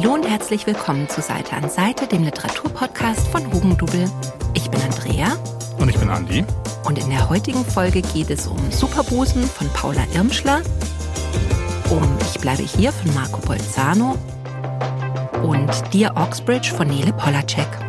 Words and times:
Hallo 0.00 0.14
und 0.14 0.28
herzlich 0.28 0.64
willkommen 0.64 1.08
zu 1.08 1.20
Seite 1.20 1.56
an 1.56 1.68
Seite, 1.68 2.06
dem 2.06 2.22
Literaturpodcast 2.22 3.26
von 3.26 3.52
Hugendubel. 3.52 4.08
Ich 4.54 4.70
bin 4.70 4.80
Andrea. 4.80 5.36
Und 5.76 5.88
ich 5.88 5.98
bin 5.98 6.08
Andi. 6.08 6.44
Und 6.84 7.00
in 7.00 7.10
der 7.10 7.28
heutigen 7.28 7.64
Folge 7.64 8.02
geht 8.02 8.30
es 8.30 8.46
um 8.46 8.70
Superbusen 8.70 9.42
von 9.42 9.68
Paula 9.70 10.04
Irmschler, 10.14 10.62
um 11.90 12.04
Ich 12.20 12.40
bleibe 12.40 12.62
hier 12.62 12.92
von 12.92 13.12
Marco 13.12 13.40
Bolzano 13.40 14.16
und 15.42 15.68
Dear 15.92 16.16
Oxbridge 16.16 16.72
von 16.72 16.86
Nele 16.86 17.12
Polacek. 17.12 17.87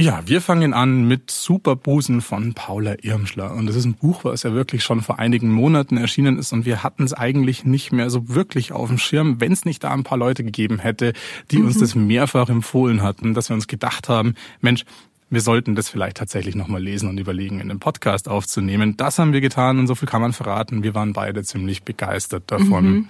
Ja, 0.00 0.22
wir 0.26 0.40
fangen 0.40 0.74
an 0.74 1.08
mit 1.08 1.28
Superbusen 1.28 2.20
von 2.20 2.54
Paula 2.54 2.94
Irmschler. 3.02 3.52
Und 3.52 3.66
das 3.66 3.74
ist 3.74 3.84
ein 3.84 3.94
Buch, 3.94 4.22
was 4.22 4.44
ja 4.44 4.52
wirklich 4.52 4.84
schon 4.84 5.02
vor 5.02 5.18
einigen 5.18 5.50
Monaten 5.50 5.96
erschienen 5.96 6.38
ist. 6.38 6.52
Und 6.52 6.66
wir 6.66 6.84
hatten 6.84 7.02
es 7.02 7.12
eigentlich 7.12 7.64
nicht 7.64 7.90
mehr 7.90 8.08
so 8.08 8.28
wirklich 8.28 8.70
auf 8.70 8.90
dem 8.90 8.98
Schirm, 8.98 9.40
wenn 9.40 9.50
es 9.50 9.64
nicht 9.64 9.82
da 9.82 9.90
ein 9.90 10.04
paar 10.04 10.16
Leute 10.16 10.44
gegeben 10.44 10.78
hätte, 10.78 11.14
die 11.50 11.58
mhm. 11.58 11.66
uns 11.66 11.78
das 11.78 11.96
mehrfach 11.96 12.48
empfohlen 12.48 13.02
hatten, 13.02 13.34
dass 13.34 13.50
wir 13.50 13.54
uns 13.54 13.66
gedacht 13.66 14.08
haben, 14.08 14.34
Mensch, 14.60 14.84
wir 15.30 15.40
sollten 15.40 15.74
das 15.74 15.88
vielleicht 15.88 16.18
tatsächlich 16.18 16.54
nochmal 16.54 16.80
lesen 16.80 17.08
und 17.08 17.18
überlegen, 17.18 17.58
in 17.58 17.66
den 17.66 17.80
Podcast 17.80 18.28
aufzunehmen. 18.28 18.96
Das 18.96 19.18
haben 19.18 19.32
wir 19.32 19.40
getan 19.40 19.80
und 19.80 19.88
so 19.88 19.96
viel 19.96 20.06
kann 20.06 20.22
man 20.22 20.32
verraten. 20.32 20.84
Wir 20.84 20.94
waren 20.94 21.12
beide 21.12 21.42
ziemlich 21.42 21.82
begeistert 21.82 22.44
davon. 22.52 22.84
Mhm. 22.88 23.08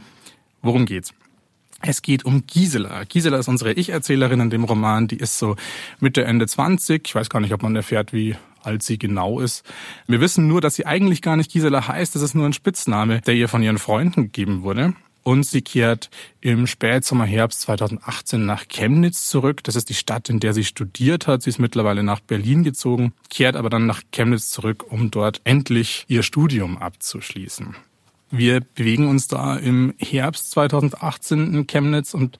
Worum 0.62 0.86
geht's? 0.86 1.12
Es 1.80 2.02
geht 2.02 2.24
um 2.24 2.44
Gisela. 2.46 3.04
Gisela 3.04 3.38
ist 3.38 3.48
unsere 3.48 3.72
Ich-Erzählerin 3.72 4.40
in 4.40 4.50
dem 4.50 4.64
Roman. 4.64 5.06
Die 5.06 5.16
ist 5.16 5.38
so 5.38 5.56
Mitte, 6.00 6.24
Ende 6.24 6.46
20. 6.46 7.06
Ich 7.06 7.14
weiß 7.14 7.30
gar 7.30 7.40
nicht, 7.40 7.52
ob 7.52 7.62
man 7.62 7.76
erfährt, 7.76 8.12
wie 8.12 8.36
alt 8.62 8.82
sie 8.82 8.98
genau 8.98 9.40
ist. 9.40 9.64
Wir 10.06 10.20
wissen 10.20 10.48
nur, 10.48 10.60
dass 10.60 10.74
sie 10.74 10.86
eigentlich 10.86 11.22
gar 11.22 11.36
nicht 11.36 11.52
Gisela 11.52 11.86
heißt. 11.86 12.14
Das 12.14 12.22
ist 12.22 12.34
nur 12.34 12.46
ein 12.46 12.52
Spitzname, 12.52 13.20
der 13.20 13.34
ihr 13.34 13.48
von 13.48 13.62
ihren 13.62 13.78
Freunden 13.78 14.24
gegeben 14.24 14.62
wurde. 14.62 14.94
Und 15.22 15.44
sie 15.44 15.62
kehrt 15.62 16.10
im 16.40 16.66
Spätsommer, 16.66 17.26
Herbst 17.26 17.60
2018 17.62 18.46
nach 18.46 18.66
Chemnitz 18.66 19.28
zurück. 19.28 19.62
Das 19.62 19.76
ist 19.76 19.90
die 19.90 19.94
Stadt, 19.94 20.30
in 20.30 20.40
der 20.40 20.54
sie 20.54 20.64
studiert 20.64 21.26
hat. 21.26 21.42
Sie 21.42 21.50
ist 21.50 21.58
mittlerweile 21.58 22.02
nach 22.02 22.20
Berlin 22.20 22.64
gezogen, 22.64 23.12
kehrt 23.28 23.54
aber 23.54 23.68
dann 23.68 23.86
nach 23.86 24.02
Chemnitz 24.10 24.50
zurück, 24.50 24.86
um 24.90 25.10
dort 25.10 25.42
endlich 25.44 26.06
ihr 26.08 26.22
Studium 26.22 26.78
abzuschließen. 26.78 27.76
Wir 28.30 28.60
bewegen 28.60 29.08
uns 29.08 29.28
da 29.28 29.56
im 29.56 29.94
Herbst 29.98 30.50
2018 30.50 31.54
in 31.54 31.66
Chemnitz 31.66 32.14
und 32.14 32.38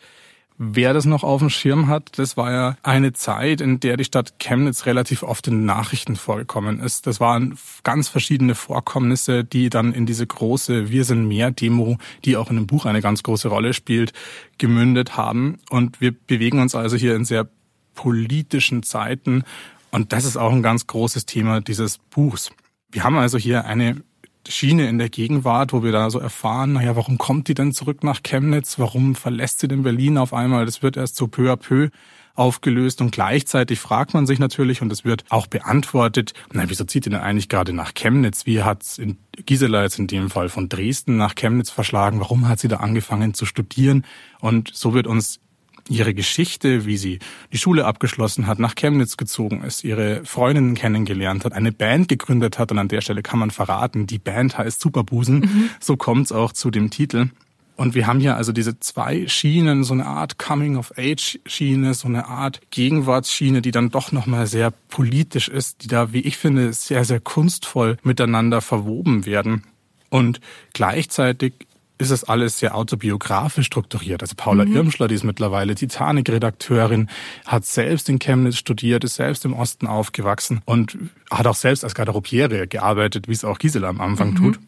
Wer 0.61 0.93
das 0.93 1.05
noch 1.05 1.23
auf 1.23 1.39
dem 1.39 1.51
Schirm 1.51 1.87
hat, 1.87 2.19
das 2.19 2.37
war 2.37 2.51
ja 2.51 2.77
eine 2.83 3.13
Zeit, 3.13 3.61
in 3.61 3.79
der 3.79 3.97
die 3.97 4.03
Stadt 4.03 4.41
Chemnitz 4.41 4.87
relativ 4.87 5.23
oft 5.23 5.47
in 5.47 5.65
Nachrichten 5.65 6.17
vorgekommen 6.17 6.81
ist. 6.81 7.07
Das 7.07 7.21
waren 7.21 7.57
ganz 7.85 8.09
verschiedene 8.09 8.57
Vorkommnisse, 8.57 9.45
die 9.45 9.71
dann 9.71 9.93
in 9.93 10.05
diese 10.05 10.27
große 10.27 10.91
Wir 10.91 11.05
sind 11.05 11.29
mehr 11.29 11.53
Demo, 11.53 11.99
die 12.25 12.37
auch 12.37 12.51
in 12.51 12.57
dem 12.57 12.67
Buch 12.67 12.87
eine 12.87 13.01
ganz 13.01 13.23
große 13.23 13.47
Rolle 13.47 13.73
spielt, 13.73 14.13
gemündet 14.59 15.17
haben. 15.17 15.61
Und 15.71 16.01
wir 16.01 16.11
bewegen 16.11 16.59
uns 16.61 16.75
also 16.75 16.97
hier 16.97 17.15
in 17.15 17.25
sehr 17.25 17.49
politischen 17.95 18.83
Zeiten. 18.83 19.45
Und 19.93 20.13
das 20.13 20.25
ist 20.25 20.37
auch 20.37 20.51
ein 20.51 20.65
ganz 20.65 20.89
großes 20.89 21.25
Thema 21.25 21.61
dieses 21.61 21.99
Buchs. 21.99 22.51
Wir 22.91 23.05
haben 23.05 23.17
also 23.17 23.39
hier 23.39 23.65
eine 23.65 24.03
Schiene 24.51 24.89
in 24.89 24.99
der 24.99 25.09
Gegenwart, 25.09 25.73
wo 25.73 25.83
wir 25.83 25.93
da 25.93 26.11
so 26.11 26.19
erfahren, 26.19 26.75
naja, 26.75 26.97
warum 26.97 27.19
kommt 27.19 27.49
die 27.49 27.55
denn 27.55 27.73
zurück 27.73 28.03
nach 28.03 28.23
Chemnitz? 28.23 28.79
Warum 28.79 29.15
verlässt 29.15 29.61
sie 29.61 29.69
denn 29.69 29.83
Berlin 29.83 30.19
auf 30.19 30.33
einmal? 30.33 30.67
Das 30.67 30.83
wird 30.83 30.97
erst 30.97 31.17
so 31.17 31.27
peu 31.27 31.53
à 31.53 31.57
peu 31.57 31.91
aufgelöst 32.35 33.01
und 33.01 33.11
gleichzeitig 33.11 33.81
fragt 33.81 34.15
man 34.15 34.27
sich 34.27 34.39
natürlich 34.39 34.81
und 34.81 34.93
es 34.93 35.05
wird 35.05 35.25
auch 35.29 35.49
beantwortet, 35.49 36.35
na, 36.53 36.69
wieso 36.69 36.85
zieht 36.85 37.07
ihr 37.07 37.11
denn 37.11 37.21
eigentlich 37.21 37.49
gerade 37.49 37.73
nach 37.73 37.95
Chemnitz? 37.95 38.47
Wie 38.47 38.63
hat's 38.63 38.97
in 38.99 39.19
Gisela 39.45 39.83
jetzt 39.83 39.99
in 39.99 40.07
dem 40.07 40.31
Fall 40.31 40.49
von 40.49 40.69
Dresden 40.69 41.17
nach 41.17 41.35
Chemnitz 41.35 41.71
verschlagen? 41.71 42.21
Warum 42.21 42.49
hat 42.49 42.61
sie 42.61 42.69
da 42.69 42.77
angefangen 42.77 43.35
zu 43.35 43.45
studieren? 43.45 44.05
Und 44.41 44.71
so 44.73 44.95
wird 44.95 45.09
uns 45.09 45.41
ihre 45.89 46.15
Geschichte, 46.15 46.87
wie 46.87 46.97
sie 46.97 47.19
die 47.53 47.59
Schule 47.59 47.85
abgeschlossen 47.85 48.47
hat, 48.47 48.59
nach 48.59 48.75
Chemnitz 48.75 49.17
gezogen 49.17 49.63
ist, 49.63 49.85
ihre 49.85 50.25
Freundinnen 50.25 50.75
kennengelernt 50.75 51.45
hat, 51.45 51.53
eine 51.53 51.73
Band 51.73 52.09
gegründet 52.09 52.59
hat 52.59 52.73
und 52.73 52.79
an 52.79 52.89
der 52.89 53.01
Stelle 53.01 53.23
kann 53.23 53.39
man 53.39 53.51
verraten, 53.51 54.07
die 54.07 54.19
Band 54.19 54.59
heißt 54.59 54.81
Superbusen. 54.81 55.41
Mhm. 55.41 55.71
So 55.81 55.97
kommt's 55.97 56.33
auch 56.33 56.53
zu 56.53 56.71
dem 56.71 56.91
Titel. 56.91 57.31
Und 57.79 57.95
wir 57.95 58.09
haben 58.09 58.19
hier 58.19 58.37
also 58.37 58.51
diese 58.51 58.81
zwei 58.81 59.29
Schienen, 59.29 59.85
so 59.85 59.95
eine 59.95 60.05
Art 60.05 60.37
Coming-of-Age-Schiene, 60.37 61.95
so 61.95 62.09
eine 62.09 62.27
Art 62.27 62.61
Gegenwartsschiene, 62.73 63.63
die 63.63 63.71
dann 63.71 63.91
doch 63.91 64.11
nochmal 64.11 64.49
sehr 64.49 64.73
politisch 64.89 65.49
ist, 65.49 65.85
die 65.85 65.87
da, 65.87 66.13
wie 66.13 66.23
ich 66.23 66.39
finde, 66.39 66.73
sehr, 66.73 67.05
sehr 67.05 67.21
kunstvoll 67.21 67.97
miteinander 68.03 68.63
verwoben 68.63 69.27
werden. 69.27 69.63
Und 70.11 70.41
gleichzeitig 70.73 71.53
ist 71.99 72.11
es 72.11 72.25
alles 72.25 72.59
sehr 72.59 72.75
autobiografisch 72.75 73.67
strukturiert. 73.67 74.23
Also 74.23 74.35
Paula 74.37 74.65
mhm. 74.65 74.77
Irmschler, 74.77 75.09
die 75.09 75.17
ist 75.17 75.25
mittlerweile 75.25 75.75
Titanic-Redakteurin, 75.75 77.09
hat 77.47 77.65
selbst 77.67 78.09
in 78.09 78.19
Chemnitz 78.19 78.57
studiert, 78.57 79.05
ist 79.05 79.17
selbst 79.17 79.45
im 79.45 79.53
Osten 79.53 79.87
aufgewachsen 79.87 80.63
und 80.65 80.97
hat 81.31 81.47
auch 81.47 81.57
selbst 81.57 81.85
als 81.85 81.95
Garderobiere 81.95 82.69
gearbeitet, 82.69 83.29
wie 83.29 83.33
es 83.33 83.45
auch 83.45 83.59
Gisela 83.59 83.89
am 83.89 84.01
Anfang 84.01 84.31
mhm. 84.31 84.37
tut. 84.37 84.59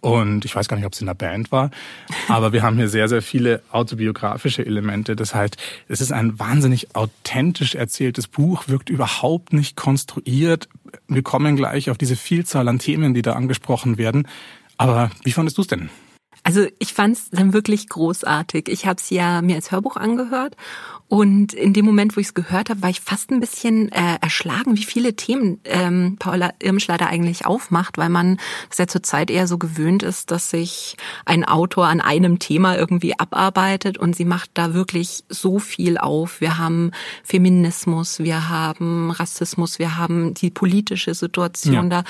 Und 0.00 0.44
ich 0.44 0.54
weiß 0.54 0.68
gar 0.68 0.76
nicht, 0.76 0.84
ob 0.84 0.94
sie 0.94 1.02
in 1.02 1.06
der 1.06 1.14
Band 1.14 1.52
war, 1.52 1.70
aber 2.28 2.52
wir 2.52 2.62
haben 2.62 2.76
hier 2.76 2.88
sehr, 2.88 3.08
sehr 3.08 3.22
viele 3.22 3.62
autobiografische 3.70 4.64
Elemente. 4.64 5.16
Das 5.16 5.34
heißt, 5.34 5.56
es 5.88 6.02
ist 6.02 6.12
ein 6.12 6.38
wahnsinnig 6.38 6.94
authentisch 6.94 7.74
erzähltes 7.74 8.28
Buch, 8.28 8.68
wirkt 8.68 8.90
überhaupt 8.90 9.54
nicht 9.54 9.76
konstruiert. 9.76 10.68
Wir 11.08 11.22
kommen 11.22 11.56
gleich 11.56 11.88
auf 11.88 11.96
diese 11.96 12.16
Vielzahl 12.16 12.68
an 12.68 12.78
Themen, 12.78 13.14
die 13.14 13.22
da 13.22 13.32
angesprochen 13.32 13.96
werden. 13.96 14.28
Aber 14.76 15.10
wie 15.24 15.32
fandest 15.32 15.56
du 15.56 15.62
es 15.62 15.68
denn? 15.68 15.88
Also 16.42 16.66
ich 16.78 16.94
fand 16.94 17.16
es 17.16 17.30
dann 17.30 17.52
wirklich 17.52 17.88
großartig. 17.88 18.68
Ich 18.68 18.86
habe 18.86 18.96
es 19.00 19.10
ja 19.10 19.42
mir 19.42 19.56
als 19.56 19.70
Hörbuch 19.70 19.96
angehört 19.96 20.56
und 21.10 21.54
in 21.54 21.72
dem 21.72 21.84
Moment, 21.86 22.16
wo 22.16 22.20
ich 22.20 22.28
es 22.28 22.34
gehört 22.34 22.70
habe, 22.70 22.82
war 22.82 22.88
ich 22.88 23.00
fast 23.00 23.32
ein 23.32 23.40
bisschen 23.40 23.90
äh, 23.90 24.18
erschlagen, 24.20 24.76
wie 24.76 24.84
viele 24.84 25.16
Themen 25.16 25.58
ähm, 25.64 26.14
Paula 26.20 26.52
Irmschler 26.62 26.98
da 26.98 27.06
eigentlich 27.06 27.46
aufmacht, 27.46 27.98
weil 27.98 28.10
man 28.10 28.38
es 28.70 28.78
ja 28.78 28.86
zurzeit 28.86 29.28
eher 29.28 29.48
so 29.48 29.58
gewöhnt 29.58 30.04
ist, 30.04 30.30
dass 30.30 30.50
sich 30.50 30.96
ein 31.24 31.44
Autor 31.44 31.88
an 31.88 32.00
einem 32.00 32.38
Thema 32.38 32.78
irgendwie 32.78 33.18
abarbeitet 33.18 33.98
und 33.98 34.14
sie 34.14 34.24
macht 34.24 34.50
da 34.54 34.72
wirklich 34.72 35.24
so 35.28 35.58
viel 35.58 35.98
auf. 35.98 36.40
Wir 36.40 36.58
haben 36.58 36.92
Feminismus, 37.24 38.20
wir 38.20 38.48
haben 38.48 39.10
Rassismus, 39.10 39.80
wir 39.80 39.96
haben 39.96 40.34
die 40.34 40.50
politische 40.50 41.14
Situation 41.14 41.90
ja. 41.90 42.02
da 42.02 42.04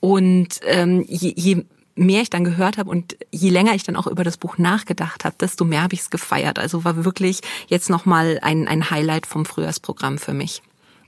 und 0.00 0.58
ähm, 0.64 1.04
je, 1.06 1.34
je 1.36 1.64
mehr 1.98 2.22
ich 2.22 2.30
dann 2.30 2.44
gehört 2.44 2.78
habe 2.78 2.90
und 2.90 3.16
je 3.30 3.50
länger 3.50 3.74
ich 3.74 3.82
dann 3.82 3.96
auch 3.96 4.06
über 4.06 4.24
das 4.24 4.36
Buch 4.36 4.58
nachgedacht 4.58 5.24
habe, 5.24 5.36
desto 5.38 5.64
mehr 5.64 5.82
habe 5.82 5.94
ich 5.94 6.00
es 6.00 6.10
gefeiert. 6.10 6.58
Also 6.58 6.84
war 6.84 7.04
wirklich 7.04 7.40
jetzt 7.66 7.90
nochmal 7.90 8.38
ein, 8.42 8.68
ein 8.68 8.90
Highlight 8.90 9.26
vom 9.26 9.44
Frühjahrsprogramm 9.44 10.18
für 10.18 10.34
mich. 10.34 10.62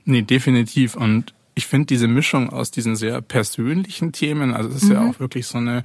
Nee, 0.05 0.21
definitiv. 0.21 0.95
Und 0.95 1.33
ich 1.55 1.65
finde 1.65 1.87
diese 1.87 2.07
Mischung 2.07 2.49
aus 2.49 2.71
diesen 2.71 2.95
sehr 2.95 3.21
persönlichen 3.21 4.11
Themen, 4.11 4.53
also 4.53 4.69
es 4.69 4.77
ist 4.77 4.85
mhm. 4.85 4.91
ja 4.91 5.09
auch 5.09 5.19
wirklich 5.19 5.47
so 5.47 5.57
eine 5.57 5.83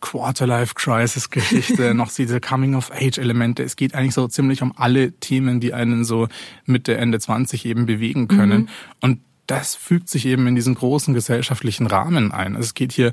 Quarterlife-Crisis-Geschichte, 0.00 1.94
noch 1.94 2.12
diese 2.12 2.40
Coming-of-Age-Elemente. 2.40 3.62
Es 3.62 3.76
geht 3.76 3.94
eigentlich 3.94 4.14
so 4.14 4.28
ziemlich 4.28 4.62
um 4.62 4.72
alle 4.76 5.12
Themen, 5.12 5.60
die 5.60 5.74
einen 5.74 6.04
so 6.04 6.28
Mitte, 6.66 6.96
Ende 6.96 7.18
20 7.18 7.64
eben 7.66 7.86
bewegen 7.86 8.28
können. 8.28 8.62
Mhm. 8.62 8.68
Und 9.00 9.20
das 9.46 9.74
fügt 9.74 10.08
sich 10.08 10.26
eben 10.26 10.46
in 10.46 10.54
diesen 10.54 10.74
großen 10.74 11.14
gesellschaftlichen 11.14 11.86
Rahmen 11.86 12.32
ein. 12.32 12.54
Also 12.54 12.66
es 12.66 12.74
geht 12.74 12.92
hier 12.92 13.12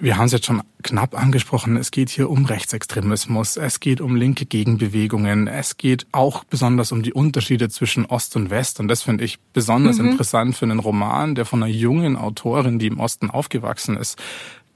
wir 0.00 0.16
haben 0.16 0.26
es 0.26 0.32
jetzt 0.32 0.46
schon 0.46 0.62
knapp 0.82 1.20
angesprochen, 1.20 1.76
es 1.76 1.90
geht 1.90 2.08
hier 2.08 2.30
um 2.30 2.44
Rechtsextremismus, 2.46 3.56
es 3.56 3.80
geht 3.80 4.00
um 4.00 4.16
linke 4.16 4.46
Gegenbewegungen, 4.46 5.46
es 5.46 5.76
geht 5.76 6.06
auch 6.12 6.44
besonders 6.44 6.92
um 6.92 7.02
die 7.02 7.12
Unterschiede 7.12 7.68
zwischen 7.68 8.06
Ost 8.06 8.36
und 8.36 8.50
West. 8.50 8.80
Und 8.80 8.88
das 8.88 9.02
finde 9.02 9.24
ich 9.24 9.38
besonders 9.52 9.98
mhm. 9.98 10.10
interessant 10.10 10.56
für 10.56 10.64
einen 10.64 10.78
Roman, 10.78 11.34
der 11.34 11.44
von 11.44 11.62
einer 11.62 11.72
jungen 11.72 12.16
Autorin, 12.16 12.78
die 12.78 12.86
im 12.86 12.98
Osten 12.98 13.30
aufgewachsen 13.30 13.96
ist, 13.96 14.18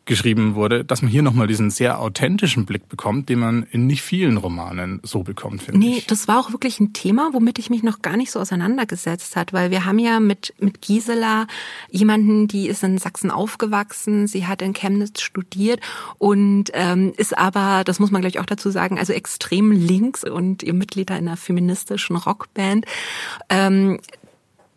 geschrieben 0.07 0.55
wurde, 0.55 0.85
dass 0.85 1.03
man 1.03 1.11
hier 1.11 1.23
nochmal 1.23 1.47
diesen 1.47 1.71
sehr 1.71 2.01
authentischen 2.01 2.67
Blick 2.67 2.89
bekommt, 2.89 3.29
den 3.29 3.39
man 3.39 3.63
in 3.71 3.87
nicht 3.87 4.03
vielen 4.03 4.37
Romanen 4.37 5.01
so 5.03 5.23
bekommt, 5.23 5.63
finde 5.63 5.81
nee, 5.81 5.87
ich. 5.87 5.95
Nee, 5.97 6.05
das 6.09 6.29
war 6.29 6.39
auch 6.39 6.53
wirklich 6.53 6.81
ein 6.81 6.93
Thema, 6.93 7.31
womit 7.33 7.59
ich 7.59 7.71
mich 7.71 7.83
noch 7.83 8.03
gar 8.03 8.17
nicht 8.17 8.31
so 8.31 8.41
auseinandergesetzt 8.41 9.37
hat, 9.37 9.53
weil 9.53 9.71
wir 9.71 9.85
haben 9.85 9.99
ja 9.99 10.21
mit, 10.21 10.55
mit 10.59 10.81
Gisela 10.83 11.47
jemanden, 11.91 12.49
die 12.49 12.69
ist 12.69 12.83
in 12.83 12.99
Sachsen 12.99 13.31
aufgewachsen, 13.31 14.27
sie 14.27 14.47
hat 14.47 14.63
in 14.63 14.75
Chemnitz 14.75 15.23
studiert 15.23 15.81
und 16.19 16.71
ähm, 16.75 17.13
ist 17.17 17.37
aber, 17.37 17.83
das 17.85 17.99
muss 17.99 18.11
man 18.11 18.21
gleich 18.21 18.39
auch 18.39 18.47
dazu 18.47 18.71
sagen, 18.71 18.99
also 18.99 19.13
extrem 19.13 19.73
links 19.73 20.25
und 20.25 20.63
ihr 20.63 20.75
Mitglied 20.75 21.11
einer 21.11 21.37
feministischen 21.37 22.17
Rockband. 22.17 22.85
Ähm, 23.49 24.01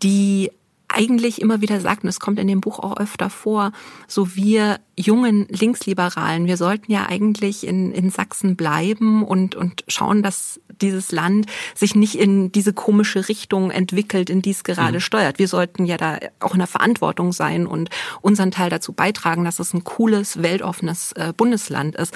die 0.04 0.52
eigentlich 0.90 1.42
immer 1.42 1.62
wieder 1.62 1.82
sagt, 1.82 2.04
und 2.04 2.10
es 2.10 2.20
kommt 2.20 2.40
in 2.40 2.48
dem 2.48 2.62
Buch 2.62 2.80
auch 2.80 2.98
öfter 2.98 3.30
vor, 3.30 3.72
so 4.08 4.36
wir 4.36 4.80
jungen 4.96 5.46
Linksliberalen, 5.50 6.48
wir 6.48 6.58
sollten 6.58 6.92
ja 6.92 7.08
eigentlich 7.08 7.68
in, 7.68 7.92
in 7.92 8.10
Sachsen 8.10 8.56
bleiben 8.56 9.24
und, 9.24 9.56
und 9.56 9.84
schauen, 9.88 10.24
dass 10.24 10.60
dieses 10.82 11.12
Land 11.12 11.48
sich 11.76 11.96
nicht 11.96 12.16
in 12.16 12.52
diese 12.52 12.74
komische 12.74 13.28
Richtung 13.28 13.70
entwickelt, 13.70 14.30
in 14.30 14.42
die 14.42 14.52
es 14.52 14.64
gerade 14.64 14.98
mhm. 14.98 15.02
steuert. 15.02 15.40
Wir 15.40 15.48
sollten 15.48 15.86
ja 15.86 15.98
da 15.98 16.20
auch 16.40 16.54
in 16.54 16.60
der 16.60 16.68
Verantwortung 16.68 17.34
sein 17.34 17.68
und 17.68 17.90
unseren 18.22 18.52
Teil 18.52 18.70
dazu 18.70 18.94
beitragen, 18.94 19.44
dass 19.44 19.60
es 19.60 19.74
ein 19.74 19.84
cooles, 19.84 20.42
weltoffenes 20.42 21.12
äh, 21.14 21.34
Bundesland 21.36 21.96
ist. 21.96 22.14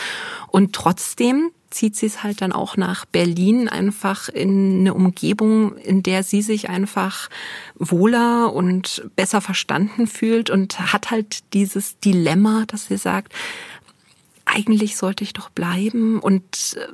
Und 0.48 0.74
trotzdem 0.74 1.52
zieht 1.72 1.96
sie 1.96 2.06
es 2.06 2.24
halt 2.24 2.42
dann 2.42 2.52
auch 2.52 2.78
nach 2.78 3.06
Berlin, 3.06 3.68
einfach 3.68 4.30
in 4.30 4.82
eine 4.82 4.94
Umgebung, 4.94 5.78
in 5.78 6.04
der 6.04 6.24
sie 6.24 6.42
sich 6.42 6.70
einfach 6.70 7.30
wohler 7.76 8.54
und 8.54 9.10
besser 9.16 9.42
verstanden 9.42 10.08
fühlt 10.08 10.50
und 10.50 10.80
hat 10.94 11.12
halt 11.12 11.54
dieses 11.54 12.00
Dilemma, 12.00 12.66
dass 12.68 12.88
sie 12.88 12.98
sagt, 12.98 13.34
eigentlich 14.46 14.98
sollte 14.98 15.24
ich 15.24 15.34
doch 15.34 15.50
bleiben 15.50 16.20
und 16.20 16.78
äh, 16.78 16.88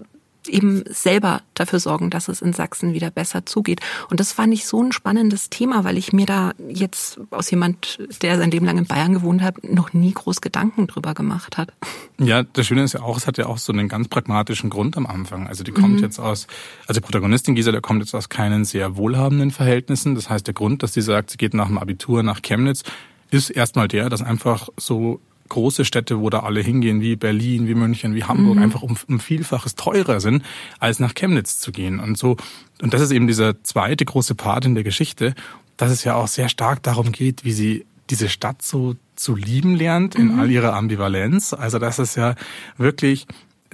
eben 0.49 0.83
selber 0.87 1.41
dafür 1.53 1.79
sorgen, 1.79 2.09
dass 2.09 2.27
es 2.27 2.41
in 2.41 2.53
Sachsen 2.53 2.93
wieder 2.93 3.11
besser 3.11 3.45
zugeht. 3.45 3.81
Und 4.09 4.19
das 4.19 4.33
fand 4.33 4.53
ich 4.53 4.65
so 4.65 4.81
ein 4.81 4.91
spannendes 4.91 5.49
Thema, 5.49 5.83
weil 5.83 5.97
ich 5.97 6.13
mir 6.13 6.25
da 6.25 6.53
jetzt 6.67 7.19
aus 7.31 7.49
jemand, 7.51 7.99
der 8.21 8.37
sein 8.37 8.51
Leben 8.51 8.65
lang 8.65 8.77
in 8.77 8.85
Bayern 8.85 9.13
gewohnt 9.13 9.41
hat, 9.41 9.63
noch 9.63 9.93
nie 9.93 10.11
groß 10.13 10.41
Gedanken 10.41 10.87
drüber 10.87 11.13
gemacht 11.13 11.57
hat. 11.57 11.73
Ja, 12.19 12.43
das 12.43 12.67
Schöne 12.67 12.83
ist 12.83 12.93
ja 12.93 13.01
auch, 13.01 13.17
es 13.17 13.27
hat 13.27 13.37
ja 13.37 13.45
auch 13.47 13.57
so 13.57 13.71
einen 13.71 13.87
ganz 13.87 14.07
pragmatischen 14.07 14.69
Grund 14.69 14.97
am 14.97 15.05
Anfang. 15.05 15.47
Also 15.47 15.63
die 15.63 15.71
kommt 15.71 15.97
mhm. 15.97 16.03
jetzt 16.03 16.19
aus, 16.19 16.47
also 16.87 16.99
die 16.99 17.05
Protagonistin 17.05 17.55
Gisela 17.55 17.81
kommt 17.81 18.01
jetzt 18.01 18.13
aus 18.13 18.29
keinen 18.29 18.65
sehr 18.65 18.97
wohlhabenden 18.97 19.51
Verhältnissen. 19.51 20.15
Das 20.15 20.29
heißt, 20.29 20.47
der 20.47 20.53
Grund, 20.53 20.83
dass 20.83 20.93
sie 20.93 21.01
sagt, 21.01 21.31
sie 21.31 21.37
geht 21.37 21.53
nach 21.53 21.67
dem 21.67 21.77
Abitur 21.77 22.23
nach 22.23 22.41
Chemnitz, 22.41 22.83
ist 23.29 23.49
erstmal 23.49 23.87
der, 23.87 24.09
dass 24.09 24.21
einfach 24.21 24.69
so 24.77 25.19
große 25.47 25.85
Städte, 25.85 26.19
wo 26.19 26.29
da 26.29 26.39
alle 26.39 26.61
hingehen, 26.61 27.01
wie 27.01 27.15
Berlin, 27.15 27.67
wie 27.67 27.75
München, 27.75 28.15
wie 28.15 28.23
Hamburg, 28.23 28.57
mhm. 28.57 28.63
einfach 28.63 28.81
um, 28.81 28.97
um 29.07 29.19
Vielfaches 29.19 29.75
teurer 29.75 30.19
sind, 30.19 30.43
als 30.79 30.99
nach 30.99 31.13
Chemnitz 31.13 31.59
zu 31.59 31.71
gehen. 31.71 31.99
Und 31.99 32.17
so, 32.17 32.37
und 32.81 32.93
das 32.93 33.01
ist 33.01 33.11
eben 33.11 33.27
dieser 33.27 33.63
zweite 33.63 34.05
große 34.05 34.35
Part 34.35 34.65
in 34.65 34.75
der 34.75 34.83
Geschichte, 34.83 35.33
dass 35.77 35.91
es 35.91 36.03
ja 36.03 36.15
auch 36.15 36.27
sehr 36.27 36.49
stark 36.49 36.83
darum 36.83 37.11
geht, 37.11 37.43
wie 37.43 37.53
sie 37.53 37.85
diese 38.09 38.29
Stadt 38.29 38.61
so 38.61 38.95
zu 39.15 39.35
lieben 39.35 39.75
lernt 39.75 40.15
in 40.15 40.33
mhm. 40.33 40.39
all 40.39 40.51
ihrer 40.51 40.73
Ambivalenz. 40.73 41.53
Also 41.53 41.79
das 41.79 41.99
ist 41.99 42.15
ja 42.15 42.35
wirklich 42.77 43.27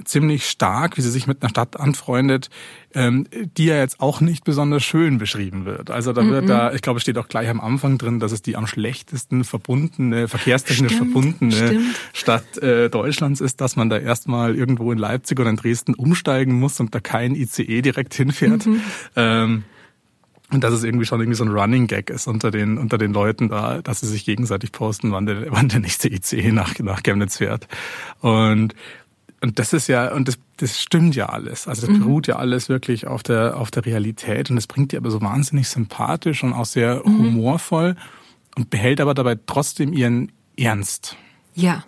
ziemlich 0.04 0.48
stark, 0.48 0.96
wie 0.96 1.00
sie 1.00 1.10
sich 1.10 1.26
mit 1.26 1.42
einer 1.42 1.50
Stadt 1.50 1.78
anfreundet, 1.78 2.50
ähm, 2.94 3.26
die 3.56 3.66
ja 3.66 3.76
jetzt 3.76 4.00
auch 4.00 4.20
nicht 4.20 4.44
besonders 4.44 4.82
schön 4.84 5.18
beschrieben 5.18 5.64
wird. 5.64 5.90
Also 5.90 6.12
da 6.12 6.26
wird 6.26 6.44
mm 6.44 6.46
-mm. 6.46 6.48
da, 6.48 6.72
ich 6.72 6.82
glaube, 6.82 7.00
steht 7.00 7.18
auch 7.18 7.28
gleich 7.28 7.48
am 7.48 7.60
Anfang 7.60 7.98
drin, 7.98 8.20
dass 8.20 8.32
es 8.32 8.42
die 8.42 8.56
am 8.56 8.66
schlechtesten 8.66 9.44
verbundene, 9.44 10.28
verkehrstechnisch 10.28 10.92
stimmt, 10.92 11.12
verbundene 11.12 11.52
stimmt. 11.52 12.00
Stadt 12.12 12.58
äh, 12.58 12.88
Deutschlands 12.88 13.40
ist, 13.40 13.60
dass 13.60 13.76
man 13.76 13.90
da 13.90 13.98
erstmal 13.98 14.54
irgendwo 14.54 14.92
in 14.92 14.98
Leipzig 14.98 15.40
oder 15.40 15.50
in 15.50 15.56
Dresden 15.56 15.94
umsteigen 15.94 16.58
muss 16.58 16.78
und 16.80 16.94
da 16.94 17.00
kein 17.00 17.34
ICE 17.34 17.82
direkt 17.82 18.14
hinfährt. 18.14 18.66
Mhm. 18.66 18.80
Ähm, 19.16 19.64
und 20.54 20.62
dass 20.62 20.72
es 20.72 20.84
irgendwie 20.84 21.06
schon 21.06 21.20
irgendwie 21.20 21.36
so 21.36 21.44
ein 21.44 21.50
Running 21.50 21.86
Gag 21.86 22.10
ist 22.10 22.26
unter 22.28 22.50
den, 22.50 22.78
unter 22.78 22.98
den 22.98 23.12
Leuten 23.12 23.48
da, 23.48 23.82
dass 23.82 24.00
sie 24.00 24.06
sich 24.06 24.24
gegenseitig 24.24 24.72
posten, 24.72 25.10
wann 25.10 25.26
der, 25.26 25.50
wann 25.50 25.68
der 25.68 25.80
nächste 25.80 26.08
ICE 26.08 26.52
nach, 26.52 26.78
nach 26.78 27.02
Chemnitz 27.02 27.38
fährt. 27.38 27.66
Und 28.20 28.74
und 29.44 29.58
das 29.58 29.74
ist 29.74 29.88
ja, 29.88 30.10
und 30.10 30.26
das, 30.26 30.38
das 30.56 30.80
stimmt 30.80 31.14
ja 31.14 31.26
alles. 31.26 31.68
Also 31.68 31.86
das 31.86 31.94
mhm. 31.94 32.00
beruht 32.00 32.26
ja 32.26 32.36
alles 32.36 32.70
wirklich 32.70 33.06
auf 33.06 33.22
der, 33.22 33.58
auf 33.58 33.70
der 33.70 33.84
Realität 33.84 34.48
und 34.48 34.56
das 34.56 34.66
bringt 34.66 34.92
die 34.92 34.96
aber 34.96 35.10
so 35.10 35.20
wahnsinnig 35.20 35.68
sympathisch 35.68 36.42
und 36.42 36.54
auch 36.54 36.64
sehr 36.64 37.02
mhm. 37.04 37.18
humorvoll 37.18 37.94
und 38.56 38.70
behält 38.70 39.02
aber 39.02 39.12
dabei 39.12 39.36
trotzdem 39.46 39.92
ihren 39.92 40.32
Ernst. 40.56 41.16
Ja. 41.54 41.84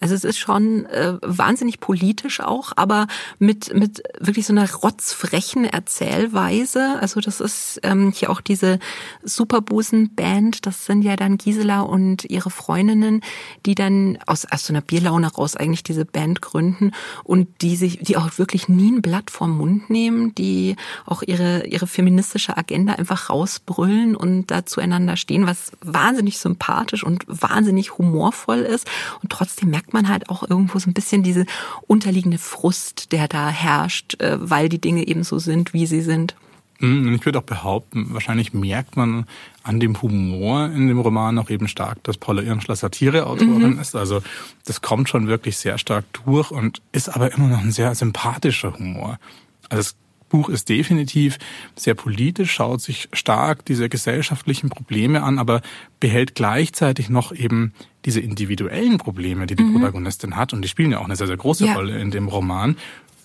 Also 0.00 0.14
es 0.14 0.24
ist 0.24 0.38
schon 0.38 0.86
äh, 0.86 1.14
wahnsinnig 1.22 1.80
politisch 1.80 2.40
auch, 2.40 2.72
aber 2.76 3.08
mit 3.38 3.74
mit 3.74 4.02
wirklich 4.20 4.46
so 4.46 4.52
einer 4.52 4.70
rotzfrechen 4.70 5.64
Erzählweise. 5.64 6.98
Also 7.00 7.20
das 7.20 7.40
ist 7.40 7.80
ähm, 7.82 8.12
hier 8.14 8.30
auch 8.30 8.40
diese 8.40 8.78
Superbusen-Band. 9.24 10.66
Das 10.66 10.86
sind 10.86 11.02
ja 11.02 11.16
dann 11.16 11.36
Gisela 11.36 11.80
und 11.80 12.24
ihre 12.24 12.50
Freundinnen, 12.50 13.22
die 13.66 13.74
dann 13.74 14.18
aus, 14.26 14.46
aus 14.50 14.66
so 14.66 14.72
einer 14.72 14.82
Bierlaune 14.82 15.26
raus 15.32 15.56
eigentlich 15.56 15.82
diese 15.82 16.04
Band 16.04 16.42
gründen 16.42 16.92
und 17.24 17.48
die 17.62 17.74
sich, 17.74 17.98
die 17.98 18.16
auch 18.16 18.38
wirklich 18.38 18.68
nie 18.68 18.92
ein 18.92 19.02
Blatt 19.02 19.30
vom 19.30 19.56
Mund 19.56 19.90
nehmen, 19.90 20.34
die 20.36 20.76
auch 21.06 21.22
ihre 21.22 21.66
ihre 21.66 21.88
feministische 21.88 22.56
Agenda 22.56 22.94
einfach 22.94 23.30
rausbrüllen 23.30 24.14
und 24.14 24.46
da 24.50 24.64
zueinander 24.64 25.16
stehen, 25.16 25.46
was 25.46 25.72
wahnsinnig 25.80 26.38
sympathisch 26.38 27.02
und 27.02 27.24
wahnsinnig 27.26 27.98
humorvoll 27.98 28.60
ist 28.60 28.88
und 29.22 29.30
trotzdem 29.30 29.70
merkt 29.70 29.87
merkt 29.88 29.92
man 29.94 30.08
halt 30.08 30.28
auch 30.28 30.48
irgendwo 30.48 30.78
so 30.78 30.90
ein 30.90 30.94
bisschen 30.94 31.22
diese 31.22 31.46
unterliegende 31.86 32.38
Frust, 32.38 33.12
der 33.12 33.28
da 33.28 33.48
herrscht, 33.48 34.20
äh, 34.20 34.36
weil 34.38 34.68
die 34.68 34.80
Dinge 34.80 35.06
eben 35.06 35.24
so 35.24 35.38
sind, 35.38 35.72
wie 35.72 35.86
sie 35.86 36.02
sind. 36.02 36.34
Mhm, 36.80 37.08
und 37.08 37.14
ich 37.14 37.24
würde 37.24 37.38
auch 37.38 37.44
behaupten, 37.44 38.08
wahrscheinlich 38.10 38.52
merkt 38.52 38.96
man 38.96 39.26
an 39.62 39.80
dem 39.80 40.00
Humor 40.00 40.66
in 40.66 40.88
dem 40.88 41.00
Roman 41.00 41.38
auch 41.38 41.50
eben 41.50 41.68
stark, 41.68 42.02
dass 42.04 42.18
Paula 42.18 42.42
Irmschler 42.42 42.76
Satireautorin 42.76 43.74
mhm. 43.74 43.80
ist. 43.80 43.96
Also 43.96 44.22
das 44.66 44.82
kommt 44.82 45.08
schon 45.08 45.26
wirklich 45.26 45.56
sehr 45.56 45.78
stark 45.78 46.04
durch 46.24 46.50
und 46.50 46.82
ist 46.92 47.08
aber 47.08 47.32
immer 47.32 47.48
noch 47.48 47.60
ein 47.60 47.72
sehr 47.72 47.94
sympathischer 47.94 48.74
Humor. 48.74 49.18
Also 49.70 49.82
das 49.82 49.96
Buch 50.28 50.50
ist 50.50 50.68
definitiv 50.68 51.38
sehr 51.74 51.94
politisch, 51.94 52.52
schaut 52.52 52.82
sich 52.82 53.08
stark 53.14 53.64
diese 53.64 53.88
gesellschaftlichen 53.88 54.68
Probleme 54.68 55.22
an, 55.22 55.38
aber 55.38 55.62
behält 56.00 56.34
gleichzeitig 56.34 57.08
noch 57.08 57.32
eben 57.32 57.72
diese 58.08 58.20
individuellen 58.20 58.96
Probleme, 58.96 59.46
die 59.46 59.54
die 59.54 59.62
mhm. 59.62 59.74
Protagonistin 59.74 60.34
hat, 60.34 60.54
und 60.54 60.62
die 60.62 60.68
spielen 60.68 60.92
ja 60.92 60.98
auch 60.98 61.04
eine 61.04 61.14
sehr, 61.14 61.26
sehr 61.26 61.36
große 61.36 61.66
ja. 61.66 61.74
Rolle 61.74 61.98
in 61.98 62.10
dem 62.10 62.26
Roman, 62.26 62.76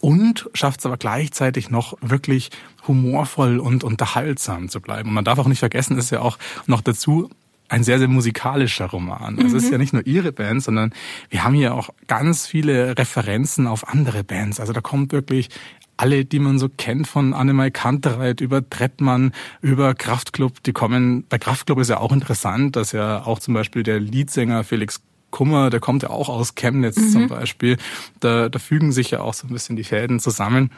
und 0.01 0.49
schafft 0.53 0.81
es 0.81 0.85
aber 0.85 0.97
gleichzeitig 0.97 1.69
noch 1.69 1.97
wirklich 2.01 2.51
humorvoll 2.85 3.59
und 3.59 3.85
unterhaltsam 3.85 4.67
zu 4.67 4.81
bleiben. 4.81 5.07
Und 5.07 5.15
man 5.15 5.23
darf 5.23 5.39
auch 5.39 5.47
nicht 5.47 5.59
vergessen, 5.59 5.97
ist 5.97 6.11
ja 6.11 6.19
auch 6.19 6.37
noch 6.67 6.81
dazu 6.81 7.29
ein 7.69 7.85
sehr, 7.85 7.99
sehr 7.99 8.09
musikalischer 8.09 8.87
Roman. 8.87 9.35
Mhm. 9.35 9.45
es 9.45 9.53
ist 9.53 9.71
ja 9.71 9.77
nicht 9.77 9.93
nur 9.93 10.05
ihre 10.05 10.33
Band, 10.33 10.61
sondern 10.61 10.93
wir 11.29 11.45
haben 11.45 11.53
hier 11.53 11.73
auch 11.73 11.89
ganz 12.07 12.45
viele 12.45 12.97
Referenzen 12.97 13.65
auf 13.65 13.87
andere 13.87 14.25
Bands. 14.25 14.59
Also 14.59 14.73
da 14.73 14.81
kommt 14.81 15.13
wirklich 15.13 15.49
alle, 15.97 16.25
die 16.25 16.39
man 16.39 16.59
so 16.59 16.69
kennt, 16.69 17.07
von 17.07 17.33
Annemai 17.33 17.69
Kantereit 17.69 18.41
über 18.41 18.67
Trettmann, 18.67 19.31
über 19.61 19.93
Kraftklub, 19.93 20.63
die 20.63 20.73
kommen, 20.73 21.25
bei 21.29 21.37
Kraftklub 21.37 21.79
ist 21.79 21.89
ja 21.89 21.99
auch 21.99 22.11
interessant, 22.11 22.75
dass 22.75 22.91
ja 22.91 23.25
auch 23.25 23.39
zum 23.39 23.53
Beispiel 23.53 23.83
der 23.83 23.99
Leadsänger 23.99 24.63
Felix 24.63 25.01
Kummer, 25.33 25.71
der 25.71 25.79
kommt 25.79 26.03
ja 26.03 26.11
auch 26.11 26.29
aus 26.29 26.53
Chemnitz 26.55 26.95
mhm. 26.97 27.09
zum 27.09 27.27
Beispiel. 27.27 27.77
Da, 28.19 28.49
da 28.49 28.59
fügen 28.59 28.91
sich 28.91 29.11
ja 29.11 29.21
auch 29.21 29.33
so 29.33 29.47
ein 29.47 29.53
bisschen 29.53 29.75
die 29.75 29.83
Fäden 29.83 30.19
zusammen. 30.19 30.71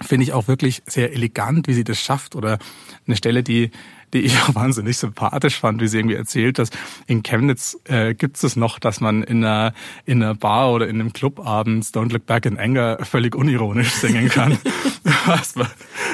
Finde 0.00 0.22
ich 0.22 0.32
auch 0.32 0.46
wirklich 0.46 0.82
sehr 0.86 1.12
elegant, 1.12 1.66
wie 1.66 1.74
sie 1.74 1.82
das 1.82 2.00
schafft. 2.00 2.36
Oder 2.36 2.58
eine 3.06 3.16
Stelle, 3.16 3.42
die 3.42 3.72
die 4.12 4.20
ich 4.20 4.36
auch 4.42 4.54
wahnsinnig 4.54 4.96
sympathisch 4.96 5.58
fand, 5.58 5.80
wie 5.80 5.88
sie 5.88 5.98
irgendwie 5.98 6.16
erzählt, 6.16 6.58
dass 6.58 6.70
in 7.06 7.22
Chemnitz 7.22 7.78
äh, 7.84 8.14
gibt 8.14 8.42
es 8.42 8.56
noch, 8.56 8.78
dass 8.78 9.00
man 9.00 9.22
in 9.22 9.44
einer, 9.44 9.72
in 10.04 10.22
einer 10.22 10.34
Bar 10.34 10.72
oder 10.72 10.88
in 10.88 11.00
einem 11.00 11.12
Club 11.12 11.44
abends 11.44 11.92
Don't 11.92 12.12
Look 12.12 12.26
Back 12.26 12.46
in 12.46 12.58
Anger 12.58 12.98
völlig 13.04 13.34
unironisch 13.34 13.90
singen 13.90 14.28
kann, 14.28 14.58
was 15.26 15.56
man 15.56 15.68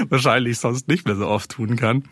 wahrscheinlich 0.08 0.58
sonst 0.58 0.88
nicht 0.88 1.06
mehr 1.06 1.16
so 1.16 1.26
oft 1.26 1.50
tun 1.50 1.76
kann. 1.76 2.04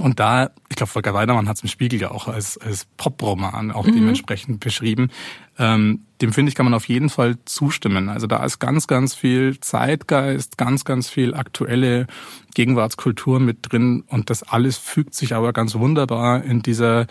Und 0.00 0.18
da, 0.18 0.50
ich 0.68 0.76
glaube, 0.76 0.90
Volker 0.90 1.14
Weidermann 1.14 1.48
hat 1.48 1.56
es 1.56 1.62
im 1.62 1.68
Spiegel 1.68 2.00
ja 2.00 2.10
auch 2.10 2.26
als, 2.26 2.58
als 2.58 2.86
Poproman 2.96 3.70
auch 3.70 3.86
mhm. 3.86 3.92
dementsprechend 3.92 4.58
beschrieben. 4.58 5.10
Ähm, 5.58 6.00
dem 6.20 6.32
finde 6.32 6.48
ich, 6.48 6.56
kann 6.56 6.66
man 6.66 6.74
auf 6.74 6.88
jeden 6.88 7.10
Fall 7.10 7.36
zustimmen. 7.44 8.08
Also 8.08 8.26
da 8.26 8.44
ist 8.44 8.58
ganz, 8.58 8.88
ganz 8.88 9.14
viel 9.14 9.60
Zeitgeist, 9.60 10.58
ganz, 10.58 10.84
ganz 10.84 11.08
viel 11.08 11.34
aktuelle 11.34 12.08
Gegenwartskultur 12.54 13.38
mit 13.38 13.58
drin 13.62 14.02
und 14.08 14.30
das 14.30 14.42
alles 14.42 14.78
fügt 14.78 15.14
sich 15.14 15.34
aber 15.34 15.52
ganz 15.52 15.74
wunderbar 15.76 16.42
in 16.42 16.62
dieser 16.62 17.06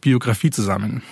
Biografie 0.00 0.50
zusammen. 0.50 1.02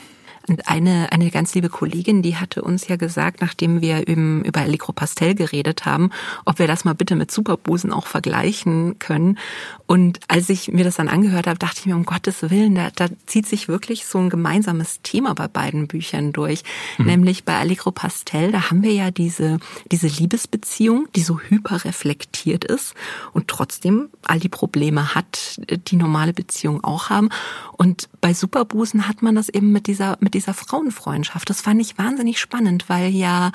Und 0.48 0.68
eine, 0.68 1.12
eine 1.12 1.30
ganz 1.30 1.54
liebe 1.54 1.68
Kollegin, 1.68 2.22
die 2.22 2.36
hatte 2.36 2.62
uns 2.62 2.88
ja 2.88 2.96
gesagt, 2.96 3.40
nachdem 3.40 3.80
wir 3.80 4.08
eben 4.08 4.44
über 4.44 4.60
Allegro 4.60 4.92
Pastel 4.92 5.34
geredet 5.34 5.84
haben, 5.84 6.10
ob 6.44 6.58
wir 6.58 6.66
das 6.66 6.84
mal 6.84 6.94
bitte 6.94 7.14
mit 7.14 7.30
Superbusen 7.30 7.92
auch 7.92 8.06
vergleichen 8.06 8.98
können. 8.98 9.38
Und 9.86 10.20
als 10.28 10.48
ich 10.48 10.68
mir 10.72 10.84
das 10.84 10.96
dann 10.96 11.08
angehört 11.08 11.46
habe, 11.46 11.58
dachte 11.58 11.80
ich 11.80 11.86
mir, 11.86 11.94
um 11.94 12.04
Gottes 12.04 12.42
Willen, 12.50 12.74
da, 12.74 12.90
da 12.94 13.06
zieht 13.26 13.46
sich 13.46 13.68
wirklich 13.68 14.06
so 14.06 14.18
ein 14.18 14.30
gemeinsames 14.30 15.00
Thema 15.02 15.34
bei 15.34 15.48
beiden 15.48 15.86
Büchern 15.86 16.32
durch. 16.32 16.62
Mhm. 16.98 17.06
Nämlich 17.06 17.44
bei 17.44 17.58
Allegro 17.58 17.90
Pastel, 17.90 18.52
da 18.52 18.70
haben 18.70 18.82
wir 18.82 18.92
ja 18.92 19.10
diese, 19.10 19.58
diese 19.90 20.08
Liebesbeziehung, 20.08 21.08
die 21.14 21.22
so 21.22 21.38
hyperreflektiert 21.38 22.64
ist 22.64 22.94
und 23.32 23.48
trotzdem 23.48 24.08
all 24.22 24.40
die 24.40 24.48
Probleme 24.48 25.14
hat, 25.14 25.60
die 25.88 25.96
normale 25.96 26.32
Beziehungen 26.32 26.82
auch 26.82 27.10
haben. 27.10 27.28
Und 27.72 28.08
bei 28.20 28.34
Superbusen 28.34 29.08
hat 29.08 29.22
man 29.22 29.34
das 29.34 29.48
eben 29.48 29.72
mit 29.72 29.86
dieser, 29.86 30.16
mit 30.20 30.31
dieser 30.34 30.54
Frauenfreundschaft. 30.54 31.48
Das 31.48 31.60
fand 31.60 31.80
ich 31.80 31.98
wahnsinnig 31.98 32.40
spannend, 32.40 32.88
weil 32.88 33.10
ja 33.10 33.52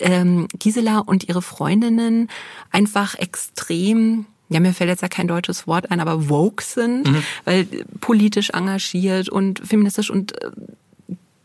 ähm, 0.00 0.48
Gisela 0.58 0.98
und 0.98 1.28
ihre 1.28 1.42
Freundinnen 1.42 2.28
einfach 2.70 3.14
extrem 3.14 4.26
ja, 4.50 4.60
mir 4.60 4.74
fällt 4.74 4.90
jetzt 4.90 5.00
ja 5.00 5.08
kein 5.08 5.26
deutsches 5.26 5.66
Wort 5.66 5.90
ein, 5.90 6.00
aber 6.00 6.28
woke 6.28 6.62
sind, 6.62 7.10
mhm. 7.10 7.22
weil 7.44 7.66
politisch 8.00 8.50
engagiert 8.50 9.28
und 9.28 9.66
feministisch 9.66 10.10
und 10.10 10.40
äh, 10.42 10.50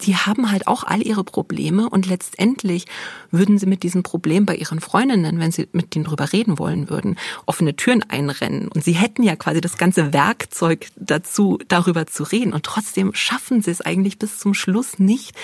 die 0.02 0.16
haben 0.16 0.52
halt 0.52 0.68
auch 0.68 0.84
all 0.84 1.02
ihre 1.06 1.24
Probleme 1.24 1.90
und 1.90 2.08
letztendlich 2.08 2.86
würden 3.32 3.58
sie 3.58 3.66
mit 3.66 3.84
diesem 3.84 4.04
Problem 4.04 4.46
bei 4.46 4.56
ihren 4.56 4.80
Freundinnen, 4.80 5.40
wenn 5.40 5.52
sie 5.52 5.68
mit 5.72 5.96
denen 5.96 6.06
drüber 6.06 6.32
reden 6.32 6.60
wollen 6.60 6.90
würden, 6.90 7.18
offene 7.46 7.76
Türen 7.76 8.04
einrennen. 8.04 8.70
Und 8.70 8.84
sie 8.84 8.94
hätten 8.94 9.24
ja 9.24 9.36
quasi 9.36 9.62
das 9.62 9.78
ganze 9.78 10.14
Werkzeug 10.14 10.88
dazu, 10.96 11.60
darüber 11.68 12.08
zu 12.08 12.24
reden. 12.24 12.54
Und 12.54 12.64
trotzdem 12.64 13.14
schaffen 13.14 13.62
sie 13.62 13.72
es 13.72 13.82
eigentlich 13.82 14.20
bis 14.20 14.40
zum 14.40 14.54
Schluss 14.54 15.00
nicht, 15.00 15.36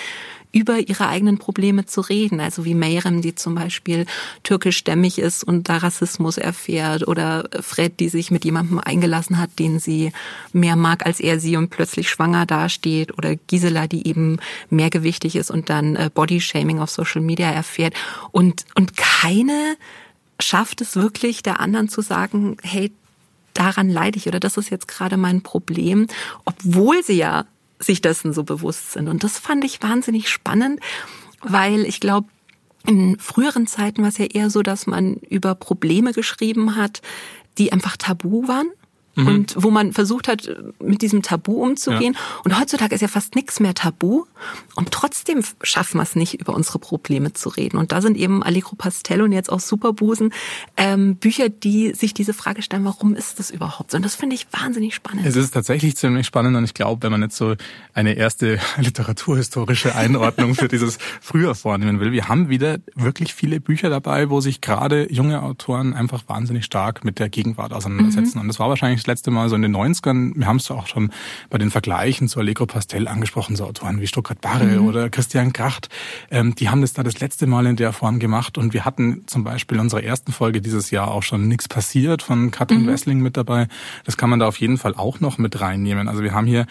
über 0.56 0.78
ihre 0.78 1.06
eigenen 1.06 1.36
Probleme 1.36 1.84
zu 1.84 2.00
reden. 2.00 2.40
Also 2.40 2.64
wie 2.64 2.74
Meyrem, 2.74 3.20
die 3.20 3.34
zum 3.34 3.54
Beispiel 3.54 4.06
türkischstämmig 4.42 5.18
ist 5.18 5.44
und 5.44 5.68
da 5.68 5.76
Rassismus 5.76 6.38
erfährt 6.38 7.06
oder 7.06 7.46
Fred, 7.60 8.00
die 8.00 8.08
sich 8.08 8.30
mit 8.30 8.46
jemandem 8.46 8.78
eingelassen 8.78 9.38
hat, 9.38 9.50
den 9.58 9.80
sie 9.80 10.12
mehr 10.54 10.74
mag 10.74 11.04
als 11.04 11.20
er 11.20 11.40
sie 11.40 11.58
und 11.58 11.68
plötzlich 11.68 12.08
schwanger 12.08 12.46
dasteht 12.46 13.18
oder 13.18 13.36
Gisela, 13.36 13.86
die 13.86 14.08
eben 14.08 14.38
mehrgewichtig 14.70 15.36
ist 15.36 15.50
und 15.50 15.68
dann 15.68 15.94
äh, 15.94 16.08
Bodyshaming 16.12 16.78
auf 16.78 16.88
Social 16.88 17.20
Media 17.20 17.50
erfährt 17.50 17.92
und, 18.32 18.64
und 18.74 18.96
keine 18.96 19.76
schafft 20.40 20.80
es 20.80 20.96
wirklich, 20.96 21.42
der 21.42 21.60
anderen 21.60 21.90
zu 21.90 22.00
sagen, 22.00 22.56
hey, 22.62 22.92
daran 23.52 23.90
leide 23.90 24.16
ich 24.16 24.26
oder 24.26 24.40
das 24.40 24.56
ist 24.56 24.70
jetzt 24.70 24.88
gerade 24.88 25.18
mein 25.18 25.42
Problem, 25.42 26.06
obwohl 26.46 27.02
sie 27.02 27.18
ja 27.18 27.44
sich 27.78 28.00
dessen 28.00 28.32
so 28.32 28.44
bewusst 28.44 28.92
sind. 28.92 29.08
Und 29.08 29.24
das 29.24 29.38
fand 29.38 29.64
ich 29.64 29.82
wahnsinnig 29.82 30.28
spannend, 30.28 30.80
weil 31.42 31.84
ich 31.84 32.00
glaube, 32.00 32.28
in 32.86 33.18
früheren 33.18 33.66
Zeiten 33.66 34.02
war 34.02 34.08
es 34.08 34.18
ja 34.18 34.26
eher 34.26 34.48
so, 34.48 34.62
dass 34.62 34.86
man 34.86 35.14
über 35.14 35.54
Probleme 35.54 36.12
geschrieben 36.12 36.76
hat, 36.76 37.02
die 37.58 37.72
einfach 37.72 37.96
tabu 37.96 38.46
waren 38.46 38.70
mhm. 39.16 39.26
und 39.26 39.54
wo 39.58 39.70
man 39.70 39.92
versucht 39.92 40.28
hat, 40.28 40.48
mit 40.80 41.02
diesem 41.02 41.22
Tabu 41.22 41.62
umzugehen. 41.62 42.14
Ja. 42.14 42.20
Und 42.44 42.60
heutzutage 42.60 42.94
ist 42.94 43.00
ja 43.00 43.08
fast 43.08 43.34
nichts 43.34 43.60
mehr 43.60 43.74
tabu 43.74 44.24
und 44.74 44.92
trotzdem 44.92 45.42
schaffen 45.62 45.98
wir 45.98 46.02
es 46.02 46.14
nicht, 46.14 46.34
über 46.34 46.54
unsere 46.54 46.78
Probleme 46.78 47.32
zu 47.32 47.48
reden. 47.48 47.78
Und 47.78 47.92
da 47.92 48.00
sind 48.00 48.16
eben 48.16 48.42
Allegro 48.42 48.76
Pastel 48.76 49.22
und 49.22 49.32
jetzt 49.32 49.50
auch 49.50 49.60
Superbusen 49.60 50.32
ähm, 50.76 51.16
Bücher, 51.16 51.48
die 51.48 51.92
sich 51.94 52.14
diese 52.14 52.34
Frage 52.34 52.62
stellen, 52.62 52.84
warum 52.84 53.14
ist 53.14 53.38
das 53.38 53.50
überhaupt 53.50 53.90
so? 53.90 53.96
Und 53.96 54.04
das 54.04 54.14
finde 54.14 54.36
ich 54.36 54.46
wahnsinnig 54.52 54.94
spannend. 54.94 55.26
Es 55.26 55.36
ist 55.36 55.52
tatsächlich 55.52 55.96
ziemlich 55.96 56.26
spannend 56.26 56.56
und 56.56 56.64
ich 56.64 56.74
glaube, 56.74 57.02
wenn 57.02 57.12
man 57.12 57.22
jetzt 57.22 57.36
so 57.36 57.54
eine 57.94 58.14
erste 58.14 58.58
literaturhistorische 58.78 59.94
Einordnung 59.96 60.54
für 60.54 60.68
dieses 60.68 60.98
früher 61.20 61.54
vornehmen 61.54 62.00
will, 62.00 62.12
wir 62.12 62.28
haben 62.28 62.48
wieder 62.48 62.78
wirklich 62.94 63.34
viele 63.34 63.60
Bücher 63.60 63.90
dabei, 63.90 64.30
wo 64.30 64.40
sich 64.40 64.60
gerade 64.60 65.12
junge 65.12 65.42
Autoren 65.42 65.94
einfach 65.94 66.24
wahnsinnig 66.28 66.64
stark 66.64 67.04
mit 67.04 67.18
der 67.18 67.28
Gegenwart 67.28 67.72
auseinandersetzen. 67.72 68.38
Mhm. 68.38 68.42
Und 68.42 68.48
das 68.48 68.58
war 68.58 68.68
wahrscheinlich 68.68 69.05
das 69.06 69.18
letzte 69.18 69.30
Mal 69.30 69.48
so 69.48 69.56
in 69.56 69.62
den 69.62 69.74
90ern, 69.74 70.32
wir 70.36 70.46
haben 70.46 70.56
es 70.56 70.70
auch 70.70 70.86
schon 70.86 71.10
bei 71.48 71.58
den 71.58 71.70
Vergleichen 71.70 72.28
zu 72.28 72.40
Allegro 72.40 72.66
Pastel 72.66 73.06
angesprochen, 73.08 73.56
so 73.56 73.64
Autoren 73.64 74.00
wie 74.00 74.06
Stuttgart 74.06 74.40
Barre 74.40 74.80
mhm. 74.80 74.86
oder 74.86 75.10
Christian 75.10 75.52
Kracht, 75.52 75.88
ähm, 76.30 76.54
die 76.54 76.68
haben 76.68 76.80
das 76.80 76.92
da 76.92 77.02
das 77.02 77.20
letzte 77.20 77.46
Mal 77.46 77.66
in 77.66 77.76
der 77.76 77.92
Form 77.92 78.18
gemacht 78.18 78.58
und 78.58 78.74
wir 78.74 78.84
hatten 78.84 79.24
zum 79.26 79.44
Beispiel 79.44 79.76
in 79.76 79.82
unserer 79.82 80.02
ersten 80.02 80.32
Folge 80.32 80.60
dieses 80.60 80.90
Jahr 80.90 81.08
auch 81.08 81.22
schon 81.22 81.46
nichts 81.48 81.68
passiert 81.68 82.22
von 82.22 82.50
Katrin 82.50 82.82
mhm. 82.82 82.88
Wessling 82.88 83.20
mit 83.20 83.36
dabei. 83.36 83.68
Das 84.04 84.16
kann 84.16 84.30
man 84.30 84.40
da 84.40 84.48
auf 84.48 84.58
jeden 84.58 84.78
Fall 84.78 84.94
auch 84.94 85.20
noch 85.20 85.38
mit 85.38 85.60
reinnehmen. 85.60 86.08
Also 86.08 86.22
wir 86.22 86.34
haben 86.34 86.46
hier 86.46 86.66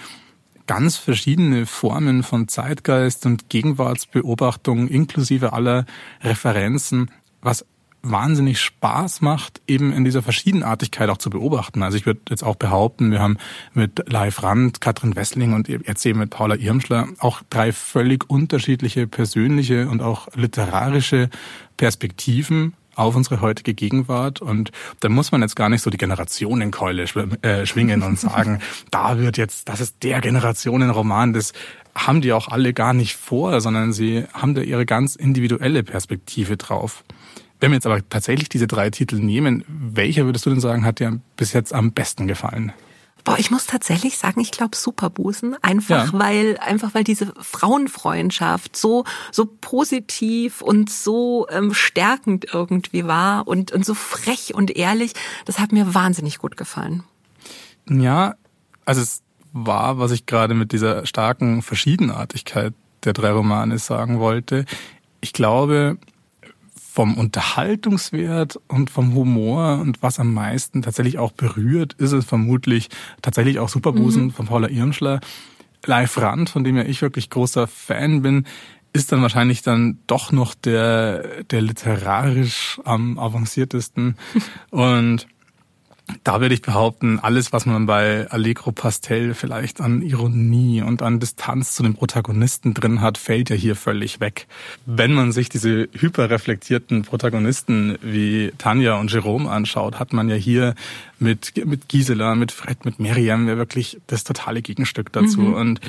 ganz 0.67 0.97
verschiedene 0.97 1.65
Formen 1.65 2.23
von 2.23 2.47
Zeitgeist 2.47 3.25
und 3.25 3.49
Gegenwartsbeobachtung 3.49 4.87
inklusive 4.87 5.53
aller 5.53 5.85
Referenzen, 6.21 7.11
was 7.41 7.65
wahnsinnig 8.12 8.59
Spaß 8.62 9.21
macht, 9.21 9.62
eben 9.67 9.91
in 9.91 10.03
dieser 10.03 10.21
Verschiedenartigkeit 10.21 11.09
auch 11.09 11.17
zu 11.17 11.29
beobachten. 11.29 11.83
Also 11.83 11.97
ich 11.97 12.05
würde 12.05 12.21
jetzt 12.29 12.43
auch 12.43 12.55
behaupten, 12.55 13.12
wir 13.12 13.19
haben 13.19 13.38
mit 13.74 14.09
Live 14.12 14.43
Rand, 14.43 14.81
Katrin 14.81 15.15
Wessling 15.15 15.53
und 15.53 15.67
jetzt 15.67 16.05
eben 16.05 16.19
mit 16.19 16.29
Paula 16.29 16.55
Irmschler 16.55 17.07
auch 17.19 17.41
drei 17.50 17.71
völlig 17.71 18.29
unterschiedliche 18.29 19.07
persönliche 19.07 19.88
und 19.89 20.01
auch 20.01 20.27
literarische 20.35 21.29
Perspektiven 21.77 22.74
auf 22.95 23.15
unsere 23.15 23.41
heutige 23.41 23.74
Gegenwart. 23.74 24.41
Und 24.41 24.71
da 25.01 25.09
muss 25.09 25.31
man 25.31 25.41
jetzt 25.41 25.55
gar 25.55 25.69
nicht 25.69 25.81
so 25.81 25.89
die 25.89 25.97
Generationenkeule 25.97 27.03
äh, 27.41 27.65
schwingen 27.65 28.03
und 28.03 28.19
sagen, 28.19 28.59
da 28.91 29.19
wird 29.19 29.38
jetzt, 29.38 29.69
das 29.69 29.81
ist 29.81 30.03
der 30.03 30.21
Generationenroman, 30.21 31.33
das 31.33 31.53
haben 31.93 32.21
die 32.21 32.33
auch 32.33 32.50
alle 32.50 32.74
gar 32.74 32.93
nicht 32.93 33.15
vor, 33.15 33.62
sondern 33.62 33.93
sie 33.93 34.25
haben 34.33 34.53
da 34.53 34.62
ihre 34.62 34.85
ganz 34.85 35.15
individuelle 35.15 35.83
Perspektive 35.83 36.57
drauf. 36.57 37.03
Wenn 37.59 37.71
wir 37.71 37.75
jetzt 37.75 37.85
aber 37.85 38.07
tatsächlich 38.09 38.50
diese 38.50 38.67
drei 38.67 38.89
Titel 38.89 39.17
nehmen, 39.17 39.63
welcher 39.67 40.25
würdest 40.25 40.45
du 40.45 40.50
denn 40.50 40.59
sagen, 40.59 40.85
hat 40.85 41.00
dir 41.00 41.19
bis 41.38 41.53
jetzt 41.53 41.74
am 41.74 41.91
besten 41.91 42.27
gefallen? 42.27 42.74
Boah, 43.24 43.39
ich 43.39 43.50
muss 43.50 43.65
tatsächlich 43.65 44.19
sagen, 44.19 44.39
ich 44.39 44.51
glaube 44.51 44.75
Superbusen, 44.75 45.55
einfach 45.63 46.13
ja. 46.13 46.19
weil 46.19 46.59
einfach 46.59 46.93
weil 46.93 47.03
diese 47.03 47.33
Frauenfreundschaft 47.39 48.77
so 48.77 49.03
so 49.31 49.47
positiv 49.47 50.62
und 50.62 50.91
so 50.91 51.47
ähm, 51.50 51.74
stärkend 51.74 52.45
irgendwie 52.53 53.07
war 53.07 53.47
und 53.47 53.71
und 53.71 53.83
so 53.83 53.95
frech 53.95 54.53
und 54.53 54.75
ehrlich, 54.75 55.13
das 55.45 55.57
hat 55.57 55.71
mir 55.71 55.95
wahnsinnig 55.95 56.38
gut 56.38 56.55
gefallen. 56.55 57.03
Ja, 57.89 58.35
also 58.85 59.01
es 59.01 59.24
war, 59.53 59.97
was 59.97 60.12
ich 60.12 60.27
gerade 60.27 60.53
mit 60.53 60.71
dieser 60.71 61.07
starken 61.07 61.63
Verschiedenartigkeit 61.63 62.74
der 63.05 63.13
drei 63.13 63.31
Romane 63.31 63.79
sagen 63.79 64.19
wollte. 64.19 64.65
Ich 65.21 65.33
glaube, 65.33 65.97
vom 66.95 67.17
Unterhaltungswert 67.17 68.57
und 68.69 68.89
vom 68.89 69.13
Humor 69.15 69.79
und 69.81 70.01
was 70.01 70.17
am 70.17 70.33
meisten 70.33 70.81
tatsächlich 70.81 71.17
auch 71.17 71.33
berührt, 71.33 71.91
ist 71.91 72.13
es 72.13 72.23
vermutlich 72.23 72.87
tatsächlich 73.21 73.59
auch 73.59 73.67
Superbusen 73.67 74.27
mhm. 74.27 74.31
von 74.31 74.45
Paula 74.45 74.69
Irmschler. 74.69 75.19
Live 75.85 76.17
Rand, 76.17 76.49
von 76.49 76.63
dem 76.63 76.77
ja 76.77 76.83
ich 76.83 77.01
wirklich 77.01 77.29
großer 77.29 77.67
Fan 77.67 78.21
bin, 78.21 78.45
ist 78.93 79.11
dann 79.11 79.21
wahrscheinlich 79.21 79.61
dann 79.61 79.99
doch 80.07 80.31
noch 80.31 80.55
der, 80.55 81.43
der 81.43 81.61
literarisch 81.61 82.79
am 82.85 83.19
avanciertesten. 83.19 84.15
und 84.69 85.27
da 86.24 86.39
würde 86.39 86.53
ich 86.53 86.62
behaupten, 86.62 87.19
alles, 87.19 87.51
was 87.51 87.65
man 87.65 87.88
bei 87.88 88.29
Allegro 88.29 88.71
Pastel 88.71 89.33
vielleicht 89.33 89.81
an 89.81 90.01
Ironie 90.01 90.81
und 90.81 91.01
an 91.01 91.19
Distanz 91.19 91.74
zu 91.74 91.83
den 91.83 91.95
Protagonisten 91.95 92.74
drin 92.74 93.01
hat, 93.01 93.17
fällt 93.17 93.50
ja 93.50 93.55
hier 93.55 93.75
völlig 93.75 94.19
weg. 94.19 94.47
Wenn 94.85 95.13
man 95.13 95.31
sich 95.31 95.50
diese 95.50 95.88
hyperreflektierten 95.93 97.03
Protagonisten 97.03 97.97
wie 98.01 98.53
Tanja 98.57 98.95
und 99.00 99.12
Jerome 99.12 99.50
anschaut, 99.50 100.00
hat 100.00 100.13
man 100.13 100.29
ja 100.29 100.35
hier 100.35 100.75
mit, 101.17 101.53
mit 101.65 101.89
Gisela, 101.89 102.35
mit 102.35 102.51
Fred, 102.51 102.85
mit 102.85 103.00
Miriam 103.00 103.47
ja 103.47 103.57
wirklich 103.57 104.00
das 104.07 104.24
totale 104.24 104.62
Gegenstück 104.62 105.12
dazu. 105.12 105.41
Mhm. 105.41 105.53
Und 105.53 105.79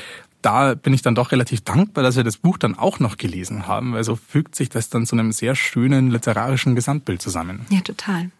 da 0.40 0.74
bin 0.74 0.94
ich 0.94 1.02
dann 1.02 1.14
doch 1.14 1.32
relativ 1.32 1.62
dankbar, 1.62 2.04
dass 2.04 2.16
wir 2.16 2.24
das 2.24 2.36
Buch 2.36 2.56
dann 2.56 2.78
auch 2.78 3.00
noch 3.00 3.16
gelesen 3.16 3.66
haben, 3.66 3.92
weil 3.92 4.04
so 4.04 4.16
fügt 4.16 4.54
sich 4.54 4.68
das 4.68 4.88
dann 4.88 5.04
zu 5.04 5.16
einem 5.16 5.32
sehr 5.32 5.56
schönen 5.56 6.10
literarischen 6.10 6.74
Gesamtbild 6.74 7.20
zusammen. 7.20 7.66
Ja, 7.68 7.80
total. 7.80 8.30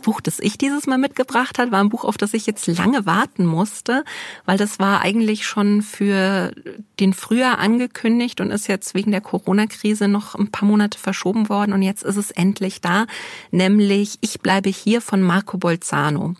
Buch, 0.00 0.20
das 0.20 0.38
ich 0.38 0.58
dieses 0.58 0.86
Mal 0.86 0.98
mitgebracht 0.98 1.58
hat, 1.58 1.70
war 1.70 1.80
ein 1.80 1.88
Buch, 1.88 2.04
auf 2.04 2.16
das 2.16 2.34
ich 2.34 2.46
jetzt 2.46 2.66
lange 2.66 3.06
warten 3.06 3.44
musste, 3.46 4.04
weil 4.44 4.58
das 4.58 4.78
war 4.78 5.02
eigentlich 5.02 5.46
schon 5.46 5.82
für 5.82 6.52
den 6.98 7.12
Frühjahr 7.12 7.58
angekündigt 7.58 8.40
und 8.40 8.50
ist 8.50 8.68
jetzt 8.68 8.94
wegen 8.94 9.10
der 9.10 9.20
Corona-Krise 9.20 10.08
noch 10.08 10.34
ein 10.34 10.50
paar 10.50 10.68
Monate 10.68 10.98
verschoben 10.98 11.48
worden 11.48 11.72
und 11.72 11.82
jetzt 11.82 12.02
ist 12.02 12.16
es 12.16 12.30
endlich 12.30 12.80
da, 12.80 13.06
nämlich 13.50 14.18
Ich 14.20 14.40
bleibe 14.40 14.70
hier 14.70 15.00
von 15.00 15.22
Marco 15.22 15.58
Bolzano. 15.58 16.34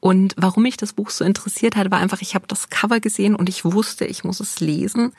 Und 0.00 0.34
warum 0.36 0.62
mich 0.62 0.76
das 0.76 0.92
Buch 0.92 1.10
so 1.10 1.24
interessiert 1.24 1.76
hat, 1.76 1.90
war 1.90 1.98
einfach, 1.98 2.20
ich 2.20 2.34
habe 2.34 2.46
das 2.46 2.68
Cover 2.70 3.00
gesehen 3.00 3.34
und 3.34 3.48
ich 3.48 3.64
wusste, 3.64 4.04
ich 4.04 4.24
muss 4.24 4.40
es 4.40 4.60
lesen, 4.60 5.12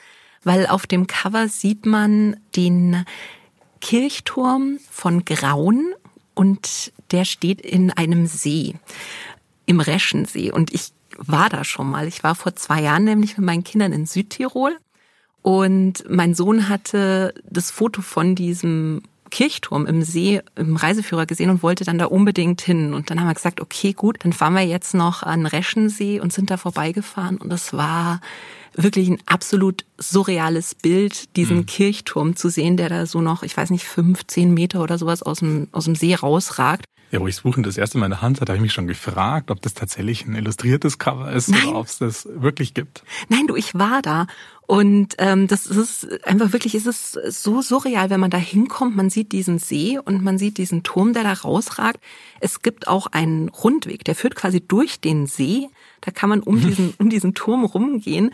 weil 0.43 0.67
auf 0.67 0.87
dem 0.87 1.07
Cover 1.07 1.47
sieht 1.47 1.85
man 1.85 2.37
den 2.55 3.05
Kirchturm 3.81 4.79
von 4.89 5.25
Graun 5.25 5.93
und 6.37 6.93
der 7.11 7.25
steht 7.25 7.61
in 7.61 7.89
einem 7.89 8.27
See, 8.27 8.75
im 9.65 9.79
Reschensee. 9.79 10.51
Und 10.51 10.71
ich 10.71 10.91
war 11.17 11.49
da 11.49 11.63
schon 11.63 11.89
mal. 11.89 12.07
Ich 12.07 12.23
war 12.23 12.35
vor 12.35 12.55
zwei 12.55 12.81
Jahren 12.81 13.05
nämlich 13.05 13.37
mit 13.37 13.45
meinen 13.45 13.63
Kindern 13.63 13.91
in 13.91 14.05
Südtirol. 14.05 14.77
Und 15.41 16.03
mein 16.07 16.35
Sohn 16.35 16.69
hatte 16.69 17.33
das 17.49 17.71
Foto 17.71 18.03
von 18.03 18.35
diesem 18.35 19.01
Kirchturm 19.31 19.87
im 19.87 20.03
See 20.03 20.41
im 20.55 20.75
Reiseführer 20.75 21.25
gesehen 21.25 21.49
und 21.49 21.63
wollte 21.63 21.85
dann 21.85 21.97
da 21.97 22.05
unbedingt 22.05 22.61
hin. 22.61 22.93
Und 22.93 23.09
dann 23.09 23.19
haben 23.19 23.27
wir 23.27 23.33
gesagt, 23.33 23.59
okay, 23.59 23.93
gut, 23.93 24.17
dann 24.23 24.31
fahren 24.31 24.53
wir 24.53 24.61
jetzt 24.61 24.93
noch 24.93 25.23
an 25.23 25.47
Reschensee 25.47 26.19
und 26.19 26.31
sind 26.31 26.51
da 26.51 26.57
vorbeigefahren. 26.57 27.37
Und 27.37 27.51
es 27.51 27.73
war 27.73 28.21
wirklich 28.77 29.09
ein 29.09 29.19
absolut 29.25 29.85
surreales 29.97 30.75
Bild, 30.75 31.35
diesen 31.35 31.57
mhm. 31.57 31.65
Kirchturm 31.65 32.35
zu 32.35 32.49
sehen, 32.49 32.77
der 32.77 32.89
da 32.89 33.05
so 33.05 33.21
noch, 33.21 33.43
ich 33.43 33.55
weiß 33.57 33.71
nicht, 33.71 33.85
15 33.85 34.53
Meter 34.53 34.81
oder 34.81 34.97
sowas 34.97 35.23
aus 35.23 35.39
dem, 35.39 35.67
aus 35.71 35.85
dem 35.85 35.95
See 35.95 36.15
rausragt. 36.15 36.85
Ja, 37.09 37.21
wo 37.21 37.27
ich 37.27 37.35
das 37.35 37.43
Buch 37.43 37.55
das 37.57 37.77
erste 37.77 37.97
Mal 37.97 38.07
in 38.07 38.11
der 38.11 38.21
Hand 38.21 38.41
hatte, 38.41 38.51
habe 38.51 38.57
ich 38.57 38.61
mich 38.61 38.73
schon 38.73 38.87
gefragt, 38.87 39.49
ob 39.49 39.61
das 39.61 39.73
tatsächlich 39.73 40.25
ein 40.25 40.35
illustriertes 40.35 40.97
Cover 40.97 41.31
ist 41.31 41.47
Nein. 41.47 41.67
oder 41.67 41.79
ob 41.79 41.85
es 41.85 41.99
das 41.99 42.27
wirklich 42.29 42.73
gibt. 42.73 43.03
Nein, 43.29 43.47
du, 43.47 43.55
ich 43.55 43.73
war 43.75 44.01
da. 44.01 44.27
Und 44.65 45.15
ähm, 45.19 45.47
das 45.47 45.65
ist 45.65 46.25
einfach 46.27 46.51
wirklich, 46.51 46.75
ist 46.75 46.87
es 46.87 47.13
so 47.13 47.61
surreal, 47.61 48.09
wenn 48.09 48.19
man 48.19 48.29
da 48.29 48.37
hinkommt. 48.37 48.97
Man 48.97 49.09
sieht 49.09 49.31
diesen 49.31 49.59
See 49.59 49.97
und 49.97 50.21
man 50.21 50.37
sieht 50.37 50.57
diesen 50.57 50.83
Turm, 50.83 51.13
der 51.13 51.23
da 51.23 51.31
rausragt. 51.31 52.01
Es 52.41 52.61
gibt 52.61 52.89
auch 52.89 53.07
einen 53.07 53.47
Rundweg, 53.47 54.03
der 54.03 54.15
führt 54.15 54.35
quasi 54.35 54.59
durch 54.59 54.99
den 54.99 55.25
See. 55.25 55.69
Da 56.01 56.11
kann 56.11 56.29
man 56.29 56.41
um 56.41 56.61
diesen, 56.65 56.93
um 56.97 57.09
diesen 57.09 57.33
Turm 57.33 57.65
rumgehen. 57.65 58.31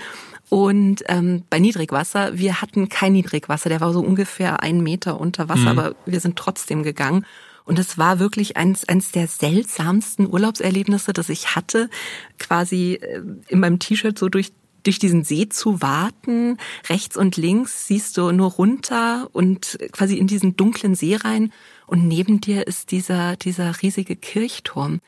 Und 0.49 1.03
ähm, 1.07 1.43
bei 1.49 1.59
Niedrigwasser, 1.59 2.37
wir 2.37 2.61
hatten 2.61 2.89
kein 2.89 3.13
Niedrigwasser, 3.13 3.69
der 3.69 3.81
war 3.81 3.93
so 3.93 4.01
ungefähr 4.01 4.61
einen 4.61 4.83
Meter 4.83 5.19
unter 5.19 5.49
Wasser, 5.49 5.73
mhm. 5.73 5.79
aber 5.79 5.95
wir 6.05 6.19
sind 6.19 6.35
trotzdem 6.35 6.83
gegangen. 6.83 7.25
Und 7.65 7.79
es 7.79 7.97
war 7.97 8.19
wirklich 8.19 8.57
eins, 8.57 8.87
eins 8.87 9.11
der 9.11 9.27
seltsamsten 9.27 10.29
Urlaubserlebnisse, 10.29 11.13
das 11.13 11.29
ich 11.29 11.55
hatte, 11.55 11.89
quasi 12.37 12.95
äh, 12.95 13.21
in 13.47 13.59
meinem 13.59 13.79
T-Shirt 13.79 14.19
so 14.19 14.29
durch 14.29 14.51
durch 14.83 14.99
diesen 14.99 15.23
See 15.23 15.49
zu 15.49 15.81
warten. 15.81 16.57
Rechts 16.89 17.17
und 17.17 17.37
links 17.37 17.87
siehst 17.87 18.17
du 18.17 18.31
nur 18.31 18.51
runter 18.51 19.29
und 19.31 19.79
quasi 19.91 20.17
in 20.17 20.27
diesen 20.27 20.55
dunklen 20.55 20.95
See 20.95 21.15
rein. 21.15 21.51
Und 21.87 22.07
neben 22.07 22.41
dir 22.41 22.67
ist 22.67 22.91
dieser, 22.91 23.35
dieser 23.35 23.81
riesige 23.81 24.15
Kirchturm. 24.15 24.99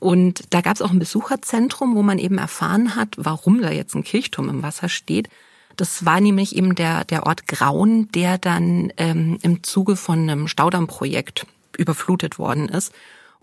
Und 0.00 0.44
da 0.50 0.60
gab 0.60 0.74
es 0.74 0.82
auch 0.82 0.90
ein 0.90 0.98
Besucherzentrum, 0.98 1.94
wo 1.94 2.02
man 2.02 2.18
eben 2.18 2.38
erfahren 2.38 2.96
hat, 2.96 3.14
warum 3.16 3.62
da 3.62 3.70
jetzt 3.70 3.94
ein 3.94 4.04
Kirchturm 4.04 4.48
im 4.48 4.62
Wasser 4.62 4.88
steht. 4.88 5.28
Das 5.76 6.04
war 6.04 6.20
nämlich 6.20 6.56
eben 6.56 6.74
der, 6.74 7.04
der 7.04 7.26
Ort 7.26 7.48
Graun, 7.48 8.08
der 8.12 8.38
dann 8.38 8.92
ähm, 8.96 9.38
im 9.42 9.62
Zuge 9.62 9.96
von 9.96 10.20
einem 10.28 10.48
Staudammprojekt 10.48 11.46
überflutet 11.76 12.38
worden 12.38 12.68
ist. 12.68 12.92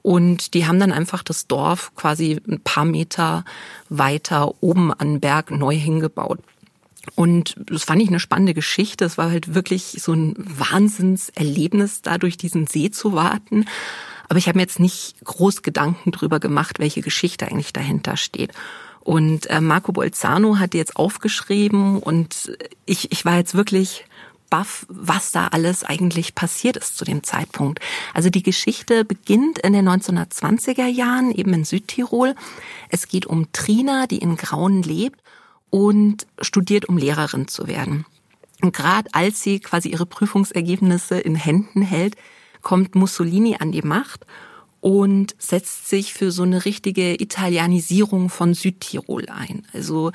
Und 0.01 0.53
die 0.53 0.65
haben 0.65 0.79
dann 0.79 0.91
einfach 0.91 1.23
das 1.23 1.47
Dorf 1.47 1.93
quasi 1.95 2.39
ein 2.47 2.61
paar 2.61 2.85
Meter 2.85 3.45
weiter 3.89 4.63
oben 4.63 4.93
an 4.93 5.19
Berg 5.19 5.51
neu 5.51 5.75
hingebaut. 5.75 6.39
Und 7.15 7.55
das 7.57 7.83
fand 7.83 8.01
ich 8.01 8.09
eine 8.09 8.19
spannende 8.19 8.53
Geschichte. 8.53 9.05
Es 9.05 9.17
war 9.17 9.31
halt 9.31 9.53
wirklich 9.53 9.97
so 10.01 10.13
ein 10.13 10.35
Wahnsinnserlebnis, 10.37 12.01
da 12.01 12.17
durch 12.17 12.37
diesen 12.37 12.67
See 12.67 12.91
zu 12.91 13.13
warten. 13.13 13.65
Aber 14.31 14.37
ich 14.37 14.47
habe 14.47 14.59
mir 14.59 14.63
jetzt 14.63 14.79
nicht 14.79 15.15
groß 15.25 15.61
Gedanken 15.61 16.13
drüber 16.13 16.39
gemacht, 16.39 16.79
welche 16.79 17.01
Geschichte 17.01 17.47
eigentlich 17.47 17.73
dahinter 17.73 18.15
steht. 18.15 18.53
Und 19.01 19.47
äh, 19.49 19.59
Marco 19.59 19.91
Bolzano 19.91 20.57
hat 20.57 20.73
jetzt 20.73 20.95
aufgeschrieben 20.95 21.99
und 21.99 22.57
ich, 22.85 23.11
ich 23.11 23.25
war 23.25 23.35
jetzt 23.35 23.55
wirklich 23.55 24.05
baff, 24.49 24.85
was 24.87 25.33
da 25.33 25.47
alles 25.47 25.83
eigentlich 25.83 26.33
passiert 26.33 26.77
ist 26.77 26.95
zu 26.95 27.03
dem 27.03 27.23
Zeitpunkt. 27.23 27.81
Also 28.13 28.29
die 28.29 28.41
Geschichte 28.41 29.03
beginnt 29.03 29.59
in 29.59 29.73
den 29.73 29.89
1920er 29.89 30.87
Jahren 30.87 31.31
eben 31.31 31.53
in 31.53 31.65
Südtirol. 31.65 32.33
Es 32.87 33.09
geht 33.09 33.25
um 33.25 33.51
Trina, 33.51 34.07
die 34.07 34.19
in 34.19 34.37
Grauen 34.37 34.81
lebt 34.81 35.19
und 35.71 36.25
studiert, 36.39 36.87
um 36.87 36.97
Lehrerin 36.97 37.49
zu 37.49 37.67
werden. 37.67 38.05
Und 38.61 38.73
gerade 38.73 39.09
als 39.11 39.41
sie 39.43 39.59
quasi 39.59 39.89
ihre 39.89 40.05
Prüfungsergebnisse 40.05 41.19
in 41.19 41.35
Händen 41.35 41.81
hält, 41.81 42.15
kommt 42.61 42.95
Mussolini 42.95 43.57
an 43.59 43.71
die 43.71 43.81
Macht 43.81 44.25
und 44.81 45.35
setzt 45.37 45.87
sich 45.87 46.13
für 46.13 46.31
so 46.31 46.43
eine 46.43 46.65
richtige 46.65 47.21
Italianisierung 47.21 48.29
von 48.29 48.53
Südtirol 48.53 49.27
ein. 49.29 49.65
Also 49.73 50.11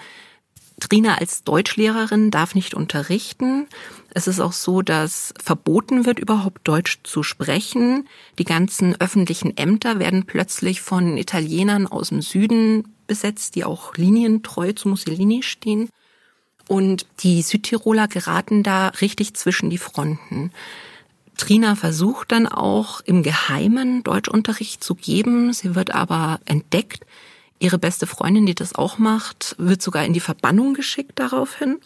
Trina 0.80 1.16
als 1.16 1.42
Deutschlehrerin 1.42 2.30
darf 2.30 2.54
nicht 2.54 2.74
unterrichten. 2.74 3.66
Es 4.12 4.26
ist 4.26 4.40
auch 4.40 4.52
so, 4.52 4.82
dass 4.82 5.32
verboten 5.42 6.04
wird, 6.04 6.18
überhaupt 6.18 6.68
Deutsch 6.68 6.98
zu 7.02 7.22
sprechen. 7.22 8.06
Die 8.38 8.44
ganzen 8.44 9.00
öffentlichen 9.00 9.56
Ämter 9.56 9.98
werden 9.98 10.26
plötzlich 10.26 10.82
von 10.82 11.16
Italienern 11.16 11.86
aus 11.86 12.10
dem 12.10 12.20
Süden 12.20 12.94
besetzt, 13.06 13.54
die 13.54 13.64
auch 13.64 13.96
linientreu 13.96 14.72
zu 14.72 14.88
Mussolini 14.88 15.42
stehen. 15.42 15.88
Und 16.68 17.06
die 17.20 17.42
Südtiroler 17.42 18.08
geraten 18.08 18.62
da 18.62 18.88
richtig 18.88 19.34
zwischen 19.34 19.70
die 19.70 19.78
Fronten. 19.78 20.50
Trina 21.36 21.76
versucht 21.76 22.32
dann 22.32 22.46
auch 22.46 23.00
im 23.00 23.22
Geheimen 23.22 24.02
Deutschunterricht 24.02 24.82
zu 24.82 24.94
geben. 24.94 25.52
Sie 25.52 25.74
wird 25.74 25.94
aber 25.94 26.40
entdeckt. 26.44 27.04
Ihre 27.58 27.78
beste 27.78 28.06
Freundin, 28.06 28.46
die 28.46 28.54
das 28.54 28.74
auch 28.74 28.98
macht, 28.98 29.54
wird 29.58 29.82
sogar 29.82 30.04
in 30.04 30.12
die 30.12 30.20
Verbannung 30.20 30.74
geschickt 30.74 31.12
daraufhin. 31.16 31.78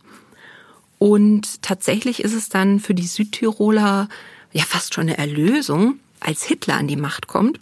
Und 0.98 1.62
tatsächlich 1.62 2.22
ist 2.22 2.34
es 2.34 2.48
dann 2.48 2.80
für 2.80 2.94
die 2.94 3.06
Südtiroler 3.06 4.08
ja 4.52 4.64
fast 4.64 4.94
schon 4.94 5.02
eine 5.02 5.18
Erlösung, 5.18 5.98
als 6.18 6.42
Hitler 6.44 6.74
an 6.74 6.88
die 6.88 6.96
Macht 6.96 7.26
kommt, 7.26 7.60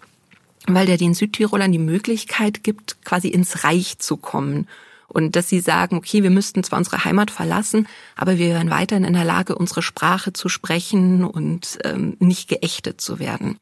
weil 0.66 0.86
der 0.86 0.96
den 0.96 1.14
Südtirolern 1.14 1.70
die 1.70 1.78
Möglichkeit 1.78 2.64
gibt, 2.64 3.02
quasi 3.04 3.28
ins 3.28 3.62
Reich 3.64 3.98
zu 3.98 4.16
kommen 4.16 4.66
und 5.08 5.34
dass 5.36 5.48
sie 5.48 5.60
sagen, 5.60 5.96
okay, 5.96 6.22
wir 6.22 6.30
müssten 6.30 6.62
zwar 6.62 6.78
unsere 6.78 7.04
Heimat 7.04 7.30
verlassen, 7.30 7.88
aber 8.14 8.38
wir 8.38 8.50
wären 8.50 8.70
weiterhin 8.70 9.04
in 9.04 9.14
der 9.14 9.24
Lage, 9.24 9.56
unsere 9.56 9.82
Sprache 9.82 10.32
zu 10.32 10.48
sprechen 10.48 11.24
und 11.24 11.78
ähm, 11.84 12.16
nicht 12.20 12.48
geächtet 12.48 13.00
zu 13.00 13.18
werden. 13.18 13.58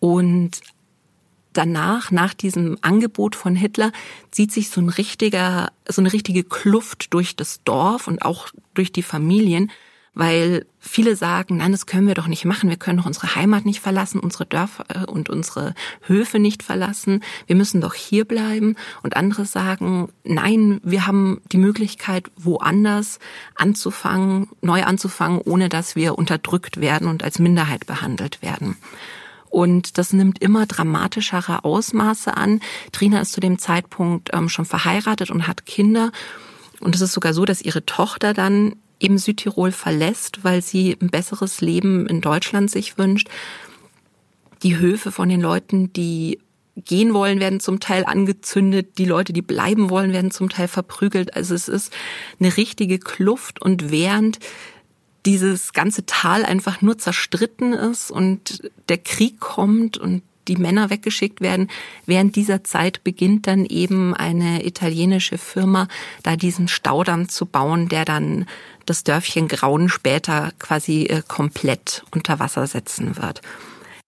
Und 0.00 0.62
danach, 1.52 2.10
nach 2.10 2.34
diesem 2.34 2.78
Angebot 2.80 3.36
von 3.36 3.54
Hitler, 3.54 3.92
zieht 4.30 4.50
sich 4.50 4.70
so 4.70 4.80
ein 4.80 4.88
richtiger, 4.88 5.70
so 5.86 6.00
eine 6.00 6.12
richtige 6.12 6.42
Kluft 6.42 7.12
durch 7.12 7.36
das 7.36 7.62
Dorf 7.64 8.08
und 8.08 8.22
auch 8.22 8.48
durch 8.74 8.92
die 8.92 9.02
Familien, 9.02 9.70
weil 10.14 10.66
viele 10.78 11.16
sagen, 11.16 11.56
nein, 11.56 11.72
das 11.72 11.86
können 11.86 12.06
wir 12.06 12.14
doch 12.14 12.26
nicht 12.26 12.44
machen. 12.44 12.68
Wir 12.68 12.76
können 12.76 12.98
doch 12.98 13.06
unsere 13.06 13.34
Heimat 13.34 13.64
nicht 13.64 13.80
verlassen, 13.80 14.20
unsere 14.20 14.44
Dörfer 14.44 14.84
äh, 14.88 15.06
und 15.06 15.30
unsere 15.30 15.74
Höfe 16.02 16.38
nicht 16.38 16.62
verlassen. 16.62 17.22
Wir 17.46 17.56
müssen 17.56 17.80
doch 17.80 17.94
hier 17.94 18.26
bleiben. 18.26 18.76
Und 19.02 19.16
andere 19.16 19.46
sagen, 19.46 20.08
nein, 20.24 20.80
wir 20.82 21.06
haben 21.06 21.40
die 21.50 21.58
Möglichkeit, 21.58 22.30
woanders 22.36 23.20
anzufangen, 23.54 24.48
neu 24.60 24.82
anzufangen, 24.82 25.40
ohne 25.40 25.68
dass 25.68 25.96
wir 25.96 26.18
unterdrückt 26.18 26.80
werden 26.80 27.08
und 27.08 27.24
als 27.24 27.38
Minderheit 27.38 27.86
behandelt 27.86 28.42
werden. 28.42 28.76
Und 29.48 29.98
das 29.98 30.12
nimmt 30.12 30.40
immer 30.40 30.66
dramatischere 30.66 31.64
Ausmaße 31.64 32.36
an. 32.36 32.60
Trina 32.90 33.20
ist 33.20 33.32
zu 33.32 33.40
dem 33.40 33.58
Zeitpunkt 33.58 34.30
ähm, 34.32 34.48
schon 34.48 34.64
verheiratet 34.64 35.30
und 35.30 35.46
hat 35.46 35.64
Kinder. 35.64 36.10
Und 36.80 36.94
es 36.94 37.00
ist 37.00 37.12
sogar 37.12 37.32
so, 37.32 37.44
dass 37.44 37.62
ihre 37.62 37.86
Tochter 37.86 38.34
dann 38.34 38.76
eben 39.02 39.18
Südtirol 39.18 39.72
verlässt, 39.72 40.44
weil 40.44 40.62
sie 40.62 40.96
ein 41.00 41.10
besseres 41.10 41.60
Leben 41.60 42.06
in 42.06 42.20
Deutschland 42.20 42.70
sich 42.70 42.98
wünscht. 42.98 43.28
Die 44.62 44.78
Höfe 44.78 45.10
von 45.10 45.28
den 45.28 45.40
Leuten, 45.40 45.92
die 45.92 46.38
gehen 46.76 47.12
wollen, 47.12 47.40
werden 47.40 47.60
zum 47.60 47.80
Teil 47.80 48.04
angezündet. 48.04 48.98
Die 48.98 49.04
Leute, 49.04 49.32
die 49.32 49.42
bleiben 49.42 49.90
wollen, 49.90 50.12
werden 50.12 50.30
zum 50.30 50.48
Teil 50.48 50.68
verprügelt. 50.68 51.36
Also 51.36 51.54
es 51.54 51.68
ist 51.68 51.92
eine 52.40 52.56
richtige 52.56 52.98
Kluft. 52.98 53.60
Und 53.60 53.90
während 53.90 54.38
dieses 55.26 55.72
ganze 55.72 56.06
Tal 56.06 56.44
einfach 56.44 56.80
nur 56.82 56.98
zerstritten 56.98 57.72
ist 57.72 58.10
und 58.10 58.70
der 58.88 58.98
Krieg 58.98 59.38
kommt 59.38 59.98
und 59.98 60.22
die 60.48 60.56
Männer 60.56 60.90
weggeschickt 60.90 61.40
werden. 61.40 61.68
Während 62.06 62.34
dieser 62.36 62.64
Zeit 62.64 63.04
beginnt 63.04 63.46
dann 63.46 63.64
eben 63.64 64.14
eine 64.14 64.66
italienische 64.66 65.38
Firma, 65.38 65.88
da 66.22 66.36
diesen 66.36 66.68
Staudamm 66.68 67.28
zu 67.28 67.46
bauen, 67.46 67.88
der 67.88 68.04
dann 68.04 68.46
das 68.86 69.04
Dörfchen 69.04 69.48
Grauen 69.48 69.88
später 69.88 70.52
quasi 70.58 71.04
äh, 71.04 71.22
komplett 71.26 72.04
unter 72.10 72.38
Wasser 72.38 72.66
setzen 72.66 73.16
wird. 73.16 73.42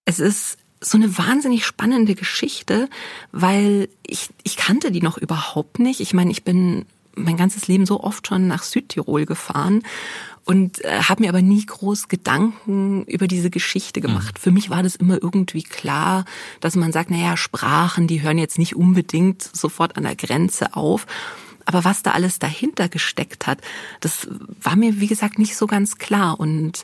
Es 0.05 0.19
ist 0.19 0.57
so 0.81 0.97
eine 0.97 1.17
wahnsinnig 1.17 1.65
spannende 1.65 2.15
Geschichte, 2.15 2.89
weil 3.31 3.89
ich, 4.05 4.29
ich 4.43 4.57
kannte 4.57 4.91
die 4.91 5.01
noch 5.01 5.17
überhaupt 5.17 5.79
nicht. 5.79 5.99
Ich 5.99 6.13
meine, 6.13 6.31
ich 6.31 6.43
bin 6.43 6.85
mein 7.15 7.37
ganzes 7.37 7.67
Leben 7.67 7.85
so 7.85 8.01
oft 8.01 8.27
schon 8.27 8.47
nach 8.47 8.63
Südtirol 8.63 9.25
gefahren 9.25 9.83
und 10.43 10.83
äh, 10.83 11.01
habe 11.01 11.23
mir 11.23 11.29
aber 11.29 11.41
nie 11.41 11.65
groß 11.65 12.07
Gedanken 12.07 13.03
über 13.05 13.27
diese 13.27 13.49
Geschichte 13.49 13.99
gemacht. 13.99 14.35
Mhm. 14.35 14.41
Für 14.41 14.51
mich 14.51 14.69
war 14.69 14.83
das 14.83 14.95
immer 14.95 15.21
irgendwie 15.21 15.63
klar, 15.63 16.25
dass 16.59 16.75
man 16.75 16.91
sagt, 16.91 17.09
naja, 17.09 17.35
Sprachen, 17.35 18.07
die 18.07 18.21
hören 18.21 18.37
jetzt 18.37 18.59
nicht 18.59 18.75
unbedingt 18.75 19.41
sofort 19.41 19.97
an 19.97 20.03
der 20.03 20.15
Grenze 20.15 20.75
auf. 20.75 21.07
Aber 21.65 21.83
was 21.83 22.03
da 22.03 22.11
alles 22.11 22.39
dahinter 22.39 22.89
gesteckt 22.89 23.47
hat, 23.47 23.59
das 23.99 24.27
war 24.61 24.75
mir, 24.75 24.99
wie 24.99 25.07
gesagt, 25.07 25.39
nicht 25.39 25.55
so 25.55 25.67
ganz 25.67 25.97
klar. 25.97 26.39
Und 26.39 26.83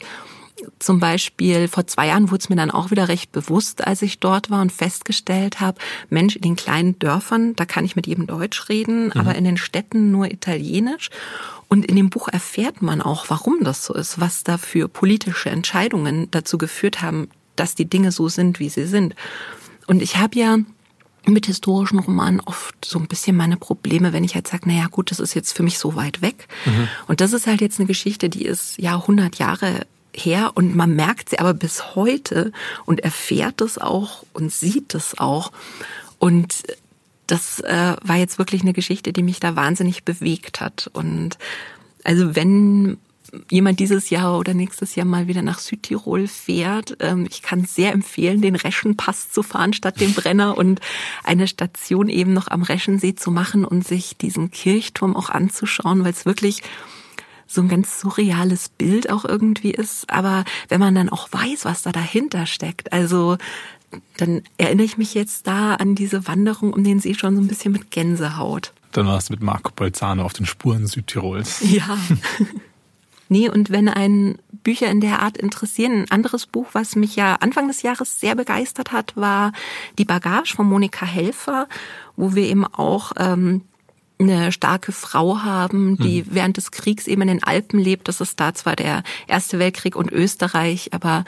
zum 0.80 1.00
Beispiel 1.00 1.68
vor 1.68 1.88
zwei 1.88 2.08
Jahren 2.08 2.30
wurde 2.32 2.42
es 2.42 2.50
mir 2.50 2.56
dann 2.56 2.72
auch 2.72 2.92
wieder 2.92 3.08
recht 3.08 3.32
bewusst, 3.32 3.86
als 3.86 4.02
ich 4.02 4.20
dort 4.20 4.50
war 4.50 4.62
und 4.62 4.72
festgestellt 4.72 5.60
habe, 5.60 5.80
Mensch, 6.10 6.36
in 6.36 6.42
den 6.42 6.56
kleinen 6.56 7.00
Dörfern, 7.00 7.56
da 7.56 7.66
kann 7.66 7.86
ich 7.86 7.96
mit 7.96 8.08
jedem 8.08 8.28
Deutsch 8.28 8.70
reden, 8.70 9.06
mhm. 9.06 9.12
aber 9.14 9.36
in 9.36 9.44
den 9.44 9.58
Städten 9.58 10.12
nur 10.12 10.32
Italienisch. 10.32 11.10
Und 11.68 11.86
in 11.86 11.96
dem 11.96 12.10
Buch 12.10 12.28
erfährt 12.28 12.82
man 12.82 13.02
auch, 13.02 13.30
warum 13.30 13.64
das 13.64 13.86
so 13.86 13.94
ist, 13.94 14.20
was 14.20 14.44
da 14.44 14.58
für 14.58 14.90
politische 14.90 15.50
Entscheidungen 15.50 16.30
dazu 16.32 16.58
geführt 16.58 17.02
haben, 17.02 17.30
dass 17.56 17.76
die 17.76 17.86
Dinge 17.86 18.12
so 18.12 18.28
sind, 18.28 18.60
wie 18.60 18.70
sie 18.70 18.86
sind. 18.86 19.16
Und 19.88 20.02
ich 20.02 20.18
habe 20.18 20.38
ja 20.38 20.58
mit 21.26 21.46
historischen 21.46 22.00
Romanen 22.00 22.40
oft 22.42 22.84
so 22.84 22.98
ein 22.98 23.08
bisschen 23.08 23.36
meine 23.36 23.58
Probleme, 23.58 24.14
wenn 24.14 24.24
ich 24.24 24.36
halt 24.36 24.48
sage, 24.48 24.68
naja 24.68 24.88
gut, 24.90 25.12
das 25.12 25.20
ist 25.20 25.34
jetzt 25.34 25.56
für 25.56 25.64
mich 25.64 25.78
so 25.78 25.96
weit 25.96 26.22
weg. 26.22 26.48
Mhm. 26.66 26.88
Und 27.08 27.22
das 27.22 27.34
ist 27.34 27.48
halt 27.48 27.62
jetzt 27.62 27.80
eine 27.80 27.88
Geschichte, 27.88 28.30
die 28.30 28.46
ist 28.46 28.78
ja 28.80 28.96
100 28.96 29.36
Jahre 29.38 29.86
her 30.14 30.52
und 30.56 30.76
man 30.76 30.96
merkt 30.96 31.30
sie 31.30 31.40
aber 31.40 31.54
bis 31.54 31.96
heute 31.96 32.52
und 32.86 33.02
erfährt 33.02 33.62
es 33.62 33.78
auch 33.78 34.24
und 34.34 34.52
sieht 34.52 34.96
es 34.96 35.18
auch. 35.20 35.52
Und 36.20 36.64
das 37.28 37.60
äh, 37.62 37.96
war 38.04 38.18
jetzt 38.18 38.38
wirklich 38.38 38.62
eine 38.62 38.74
Geschichte, 38.74 39.14
die 39.14 39.24
mich 39.24 39.40
da 39.40 39.56
wahnsinnig 39.56 40.04
bewegt 40.04 40.60
hat. 40.60 40.90
Und 40.94 41.38
also 42.04 42.36
wenn 42.36 42.98
jemand 43.50 43.80
dieses 43.80 44.10
Jahr 44.10 44.38
oder 44.38 44.54
nächstes 44.54 44.96
Jahr 44.96 45.06
mal 45.06 45.28
wieder 45.28 45.42
nach 45.42 45.60
Südtirol 45.60 46.28
fährt, 46.28 46.98
ähm, 47.00 47.28
ich 47.30 47.42
kann 47.42 47.66
sehr 47.66 47.94
empfehlen, 47.94 48.42
den 48.42 48.56
Reschenpass 48.56 49.32
zu 49.32 49.44
fahren 49.44 49.74
statt 49.74 50.00
dem 50.00 50.14
Brenner 50.14 50.58
und 50.58 50.80
eine 51.24 51.48
Station 51.48 52.10
eben 52.10 52.34
noch 52.34 52.48
am 52.50 52.64
Reschensee 52.64 53.16
zu 53.16 53.32
machen 53.32 53.66
und 53.66 53.88
sich 53.88 54.18
diesen 54.18 54.52
Kirchturm 54.52 55.16
auch 55.16 55.30
anzuschauen, 55.30 56.04
weil 56.04 56.12
es 56.12 56.26
wirklich 56.26 56.62
so 57.48 57.62
ein 57.62 57.68
ganz 57.68 58.00
surreales 58.00 58.70
Bild 58.70 59.10
auch 59.10 59.26
irgendwie 59.26 59.72
ist. 59.72 60.10
Aber 60.10 60.46
wenn 60.70 60.80
man 60.80 60.96
dann 60.96 61.10
auch 61.10 61.28
weiß, 61.32 61.66
was 61.66 61.82
da 61.82 61.92
dahinter 61.92 62.46
steckt, 62.46 62.94
also 62.94 63.38
dann 64.18 64.42
erinnere 64.58 64.86
ich 64.86 64.98
mich 64.98 65.14
jetzt 65.14 65.48
da 65.48 65.76
an 65.76 65.96
diese 65.96 66.28
Wanderung 66.28 66.72
um 66.72 66.84
den 66.84 67.00
See 67.00 67.14
schon 67.14 67.36
so 67.36 67.42
ein 67.42 67.48
bisschen 67.48 67.74
mit 67.74 67.92
Gänsehaut. 67.92 68.74
Dann 68.94 69.06
warst 69.06 69.30
du 69.30 69.34
mit 69.34 69.42
Marco 69.42 69.72
Bolzano 69.76 70.24
auf 70.24 70.34
den 70.34 70.46
Spuren 70.46 70.88
Südtirols. 70.88 71.62
Ja. 71.62 71.98
nee, 73.32 73.50
und 73.50 73.70
wenn 73.72 73.88
einen 73.88 74.38
Bücher 74.52 74.90
in 74.90 75.02
der 75.02 75.22
Art 75.22 75.38
interessieren, 75.38 76.02
ein 76.02 76.12
anderes 76.12 76.46
Buch, 76.46 76.68
was 76.74 76.96
mich 76.96 77.16
ja 77.16 77.36
Anfang 77.36 77.68
des 77.68 77.82
Jahres 77.82 78.20
sehr 78.20 78.36
begeistert 78.36 78.92
hat, 78.92 79.16
war 79.16 79.54
Die 79.98 80.06
Bagage 80.06 80.54
von 80.56 80.68
Monika 80.68 81.06
Helfer, 81.06 81.68
wo 82.16 82.36
wir 82.36 82.44
eben 82.44 82.66
auch 82.66 83.14
ähm, 83.18 83.62
eine 84.20 84.52
starke 84.52 84.92
Frau 84.92 85.42
haben, 85.42 85.98
die 85.98 86.24
mhm. 86.24 86.28
während 86.30 86.58
des 86.58 86.72
Kriegs 86.72 87.08
eben 87.08 87.24
in 87.24 87.30
den 87.30 87.44
Alpen 87.44 87.80
lebt. 87.80 88.08
Das 88.08 88.22
ist 88.22 88.40
da 88.40 88.54
zwar 88.54 88.76
der 88.76 89.04
Erste 89.28 89.60
Weltkrieg 89.60 89.96
und 89.96 90.12
Österreich, 90.12 90.94
aber 90.94 91.26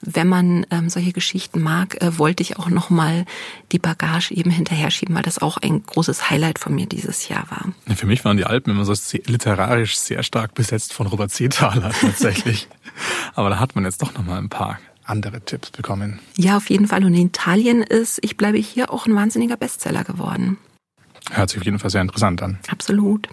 wenn 0.00 0.28
man 0.28 0.66
ähm, 0.70 0.88
solche 0.88 1.12
Geschichten 1.12 1.60
mag, 1.60 2.00
äh, 2.02 2.18
wollte 2.18 2.42
ich 2.42 2.58
auch 2.58 2.68
nochmal 2.68 3.24
die 3.72 3.78
Bagage 3.78 4.32
eben 4.32 4.50
hinterher 4.50 4.90
schieben, 4.90 5.14
weil 5.14 5.22
das 5.22 5.38
auch 5.38 5.56
ein 5.58 5.82
großes 5.84 6.30
Highlight 6.30 6.58
von 6.58 6.74
mir 6.74 6.86
dieses 6.86 7.28
Jahr 7.28 7.44
war. 7.50 7.72
Für 7.96 8.06
mich 8.06 8.24
waren 8.24 8.36
die 8.36 8.44
Alpen 8.44 8.70
immer 8.72 8.84
so 8.84 8.94
literarisch 9.26 9.96
sehr 9.96 10.22
stark 10.22 10.54
besetzt 10.54 10.92
von 10.92 11.06
Robert 11.06 11.30
Seethaler 11.30 11.92
tatsächlich. 12.00 12.68
Aber 13.34 13.50
da 13.50 13.58
hat 13.58 13.74
man 13.74 13.84
jetzt 13.84 14.02
doch 14.02 14.14
nochmal 14.14 14.38
ein 14.38 14.48
paar 14.48 14.78
andere 15.04 15.40
Tipps 15.40 15.70
bekommen. 15.70 16.18
Ja, 16.36 16.56
auf 16.56 16.68
jeden 16.68 16.88
Fall. 16.88 17.04
Und 17.04 17.14
in 17.14 17.26
Italien 17.26 17.82
ist 17.82 18.18
Ich 18.22 18.36
bleibe 18.36 18.58
hier 18.58 18.92
auch 18.92 19.06
ein 19.06 19.14
wahnsinniger 19.14 19.56
Bestseller 19.56 20.04
geworden. 20.04 20.58
Hört 21.30 21.50
sich 21.50 21.58
auf 21.58 21.64
jeden 21.64 21.78
Fall 21.78 21.90
sehr 21.90 22.02
interessant 22.02 22.42
an. 22.42 22.58
Absolut. 22.68 23.28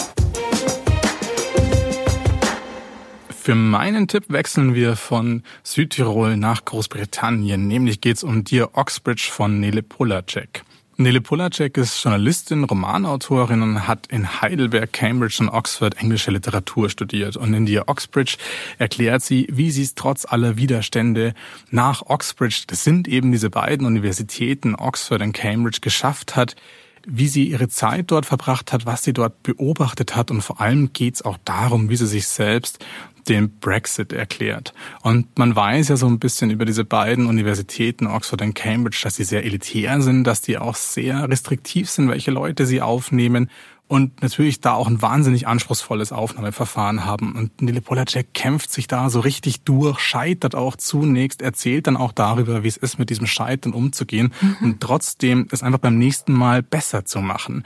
Für 3.43 3.55
meinen 3.55 4.07
Tipp 4.07 4.27
wechseln 4.29 4.73
wir 4.73 4.95
von 4.95 5.43
Südtirol 5.63 6.37
nach 6.37 6.63
Großbritannien. 6.63 7.67
Nämlich 7.67 7.99
geht 7.99 8.15
es 8.15 8.23
um 8.23 8.45
Dear 8.45 8.69
Oxbridge 8.77 9.27
von 9.29 9.59
Nele 9.59 9.83
Polacek. 9.83 10.63
Nele 10.95 11.19
Polacek 11.19 11.75
ist 11.75 12.01
Journalistin, 12.01 12.63
Romanautorin 12.63 13.61
und 13.61 13.85
hat 13.85 14.07
in 14.07 14.41
Heidelberg, 14.41 14.93
Cambridge 14.93 15.39
und 15.41 15.49
Oxford 15.49 15.97
englische 15.97 16.31
Literatur 16.31 16.89
studiert. 16.89 17.35
Und 17.35 17.53
in 17.53 17.65
Dear 17.65 17.89
Oxbridge 17.89 18.37
erklärt 18.77 19.23
sie, 19.23 19.49
wie 19.51 19.71
sie 19.71 19.83
es 19.83 19.93
trotz 19.93 20.23
aller 20.23 20.55
Widerstände 20.55 21.33
nach 21.69 22.01
Oxbridge, 22.05 22.63
das 22.67 22.85
sind 22.85 23.09
eben 23.09 23.33
diese 23.33 23.49
beiden 23.49 23.85
Universitäten, 23.85 24.73
Oxford 24.73 25.21
und 25.21 25.33
Cambridge, 25.33 25.79
geschafft 25.81 26.37
hat, 26.37 26.55
wie 27.05 27.27
sie 27.27 27.49
ihre 27.49 27.67
Zeit 27.67 28.11
dort 28.11 28.25
verbracht 28.25 28.71
hat, 28.71 28.85
was 28.85 29.03
sie 29.03 29.13
dort 29.13 29.43
beobachtet 29.43 30.15
hat 30.15 30.31
und 30.31 30.41
vor 30.41 30.61
allem 30.61 30.93
geht 30.93 31.15
es 31.15 31.21
auch 31.21 31.37
darum, 31.45 31.89
wie 31.89 31.95
sie 31.95 32.07
sich 32.07 32.27
selbst 32.27 32.83
den 33.27 33.59
Brexit 33.59 34.11
erklärt. 34.11 34.73
Und 35.01 35.37
man 35.37 35.55
weiß 35.55 35.87
ja 35.89 35.97
so 35.97 36.07
ein 36.07 36.19
bisschen 36.19 36.49
über 36.49 36.65
diese 36.65 36.83
beiden 36.83 37.27
Universitäten, 37.27 38.07
Oxford 38.07 38.41
und 38.41 38.53
Cambridge, 38.53 38.99
dass 39.03 39.15
sie 39.15 39.23
sehr 39.23 39.45
elitär 39.45 40.01
sind, 40.01 40.25
dass 40.25 40.41
die 40.41 40.57
auch 40.57 40.75
sehr 40.75 41.29
restriktiv 41.29 41.89
sind, 41.89 42.09
welche 42.09 42.31
Leute 42.31 42.65
sie 42.65 42.81
aufnehmen 42.81 43.49
und 43.87 44.21
natürlich 44.21 44.61
da 44.61 44.73
auch 44.73 44.87
ein 44.87 45.01
wahnsinnig 45.01 45.47
anspruchsvolles 45.47 46.11
Aufnahmeverfahren 46.11 47.05
haben. 47.05 47.35
Und 47.35 47.61
Nele 47.61 47.81
Polacek 47.81 48.33
kämpft 48.33 48.71
sich 48.71 48.87
da 48.87 49.09
so 49.09 49.19
richtig 49.19 49.61
durch, 49.61 49.99
scheitert 49.99 50.55
auch 50.55 50.75
zunächst, 50.75 51.41
erzählt 51.41 51.87
dann 51.87 51.97
auch 51.97 52.11
darüber, 52.11 52.63
wie 52.63 52.69
es 52.69 52.77
ist, 52.77 52.97
mit 52.97 53.09
diesem 53.09 53.27
Scheitern 53.27 53.73
umzugehen 53.73 54.33
mhm. 54.41 54.57
und 54.61 54.81
trotzdem 54.81 55.47
es 55.51 55.63
einfach 55.63 55.79
beim 55.79 55.97
nächsten 55.97 56.33
Mal 56.33 56.63
besser 56.63 57.05
zu 57.05 57.19
machen. 57.19 57.65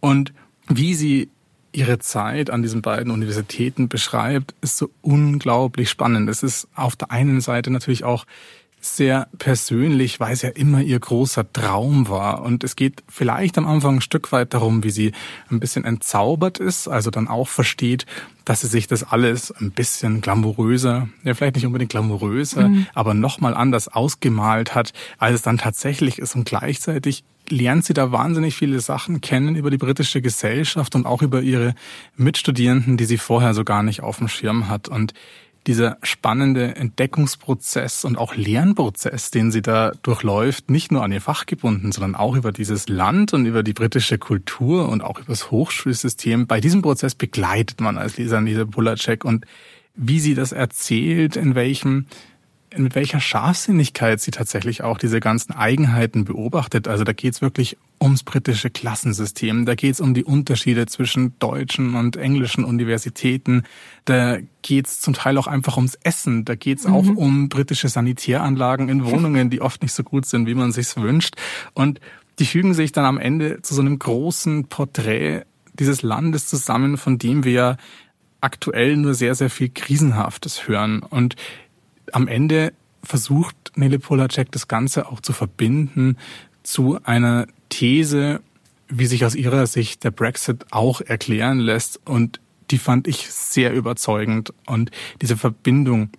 Und 0.00 0.32
wie 0.68 0.94
sie 0.94 1.30
ihre 1.72 1.98
Zeit 1.98 2.50
an 2.50 2.62
diesen 2.62 2.82
beiden 2.82 3.10
Universitäten 3.10 3.88
beschreibt, 3.88 4.54
ist 4.60 4.76
so 4.76 4.90
unglaublich 5.02 5.90
spannend. 5.90 6.28
Es 6.28 6.42
ist 6.42 6.68
auf 6.74 6.94
der 6.94 7.10
einen 7.10 7.40
Seite 7.40 7.70
natürlich 7.70 8.04
auch 8.04 8.26
sehr 8.84 9.28
persönlich, 9.38 10.20
weil 10.20 10.34
es 10.34 10.42
ja 10.42 10.50
immer 10.50 10.82
ihr 10.82 11.00
großer 11.00 11.50
Traum 11.52 12.08
war. 12.08 12.42
Und 12.42 12.64
es 12.64 12.76
geht 12.76 13.02
vielleicht 13.08 13.56
am 13.56 13.66
Anfang 13.66 13.96
ein 13.96 14.00
Stück 14.02 14.30
weit 14.30 14.52
darum, 14.52 14.84
wie 14.84 14.90
sie 14.90 15.12
ein 15.50 15.58
bisschen 15.58 15.84
entzaubert 15.84 16.58
ist, 16.58 16.86
also 16.86 17.10
dann 17.10 17.26
auch 17.26 17.48
versteht, 17.48 18.04
dass 18.44 18.60
sie 18.60 18.66
sich 18.66 18.86
das 18.86 19.02
alles 19.02 19.50
ein 19.52 19.70
bisschen 19.70 20.20
glamouröser, 20.20 21.08
ja 21.22 21.32
vielleicht 21.32 21.54
nicht 21.54 21.66
unbedingt 21.66 21.92
glamouröser, 21.92 22.68
mhm. 22.68 22.86
aber 22.92 23.14
nochmal 23.14 23.54
anders 23.54 23.88
ausgemalt 23.88 24.74
hat, 24.74 24.92
als 25.16 25.36
es 25.36 25.42
dann 25.42 25.56
tatsächlich 25.56 26.18
ist. 26.18 26.36
Und 26.36 26.44
gleichzeitig 26.44 27.24
lernt 27.48 27.86
sie 27.86 27.94
da 27.94 28.12
wahnsinnig 28.12 28.54
viele 28.54 28.80
Sachen 28.80 29.22
kennen 29.22 29.56
über 29.56 29.70
die 29.70 29.78
britische 29.78 30.20
Gesellschaft 30.20 30.94
und 30.94 31.06
auch 31.06 31.22
über 31.22 31.40
ihre 31.40 31.74
Mitstudierenden, 32.16 32.98
die 32.98 33.04
sie 33.06 33.18
vorher 33.18 33.54
so 33.54 33.64
gar 33.64 33.82
nicht 33.82 34.02
auf 34.02 34.18
dem 34.18 34.28
Schirm 34.28 34.68
hat. 34.68 34.88
Und 34.88 35.14
dieser 35.66 35.96
spannende 36.02 36.76
Entdeckungsprozess 36.76 38.04
und 38.04 38.18
auch 38.18 38.36
Lernprozess, 38.36 39.30
den 39.30 39.50
sie 39.50 39.62
da 39.62 39.92
durchläuft, 40.02 40.70
nicht 40.70 40.92
nur 40.92 41.02
an 41.02 41.12
ihr 41.12 41.20
Fach 41.20 41.46
gebunden, 41.46 41.92
sondern 41.92 42.14
auch 42.14 42.36
über 42.36 42.52
dieses 42.52 42.88
Land 42.88 43.32
und 43.32 43.46
über 43.46 43.62
die 43.62 43.72
britische 43.72 44.18
Kultur 44.18 44.88
und 44.88 45.02
auch 45.02 45.18
über 45.18 45.28
das 45.28 45.50
Hochschulsystem. 45.50 46.46
Bei 46.46 46.60
diesem 46.60 46.82
Prozess 46.82 47.14
begleitet 47.14 47.80
man 47.80 47.96
als 47.96 48.18
Leser 48.18 48.40
Lisa 48.40 48.64
Bulacek 48.64 49.24
und 49.24 49.46
wie 49.94 50.20
sie 50.20 50.34
das 50.34 50.52
erzählt, 50.52 51.36
in 51.36 51.54
welchem 51.54 52.06
mit 52.76 52.94
welcher 52.94 53.20
Scharfsinnigkeit 53.20 54.20
sie 54.20 54.30
tatsächlich 54.30 54.82
auch 54.82 54.98
diese 54.98 55.20
ganzen 55.20 55.52
Eigenheiten 55.52 56.24
beobachtet. 56.24 56.88
Also 56.88 57.04
da 57.04 57.12
geht's 57.12 57.42
wirklich 57.42 57.76
ums 58.00 58.22
britische 58.22 58.70
Klassensystem, 58.70 59.64
da 59.66 59.74
geht's 59.74 60.00
um 60.00 60.14
die 60.14 60.24
Unterschiede 60.24 60.86
zwischen 60.86 61.38
deutschen 61.38 61.94
und 61.94 62.16
englischen 62.16 62.64
Universitäten, 62.64 63.64
da 64.04 64.38
geht's 64.62 65.00
zum 65.00 65.14
Teil 65.14 65.38
auch 65.38 65.46
einfach 65.46 65.76
ums 65.76 65.94
Essen, 66.02 66.44
da 66.44 66.54
geht's 66.54 66.86
mhm. 66.86 66.94
auch 66.94 67.06
um 67.06 67.48
britische 67.48 67.88
Sanitäranlagen 67.88 68.88
in 68.88 69.04
Wohnungen, 69.04 69.50
die 69.50 69.60
oft 69.60 69.82
nicht 69.82 69.92
so 69.92 70.02
gut 70.02 70.26
sind, 70.26 70.46
wie 70.46 70.54
man 70.54 70.72
sich's 70.72 70.96
wünscht. 70.96 71.36
Und 71.72 72.00
die 72.38 72.46
fügen 72.46 72.74
sich 72.74 72.92
dann 72.92 73.04
am 73.04 73.18
Ende 73.18 73.62
zu 73.62 73.74
so 73.74 73.80
einem 73.80 73.98
großen 73.98 74.66
Porträt 74.66 75.42
dieses 75.74 76.02
Landes 76.02 76.48
zusammen, 76.48 76.96
von 76.96 77.18
dem 77.18 77.44
wir 77.44 77.76
aktuell 78.40 78.96
nur 78.96 79.14
sehr, 79.14 79.34
sehr 79.34 79.50
viel 79.50 79.70
Krisenhaftes 79.70 80.68
hören. 80.68 81.02
Und 81.02 81.36
am 82.14 82.28
Ende 82.28 82.72
versucht 83.02 83.72
Nele 83.74 83.98
Polacek 83.98 84.50
das 84.52 84.68
Ganze 84.68 85.08
auch 85.08 85.20
zu 85.20 85.32
verbinden 85.32 86.16
zu 86.62 86.98
einer 87.02 87.46
These, 87.68 88.40
wie 88.88 89.06
sich 89.06 89.24
aus 89.24 89.34
ihrer 89.34 89.66
Sicht 89.66 90.04
der 90.04 90.12
Brexit 90.12 90.66
auch 90.70 91.00
erklären 91.00 91.58
lässt. 91.58 92.00
Und 92.06 92.40
die 92.70 92.78
fand 92.78 93.08
ich 93.08 93.30
sehr 93.30 93.74
überzeugend. 93.74 94.54
Und 94.64 94.92
diese 95.20 95.36
Verbindung 95.36 96.10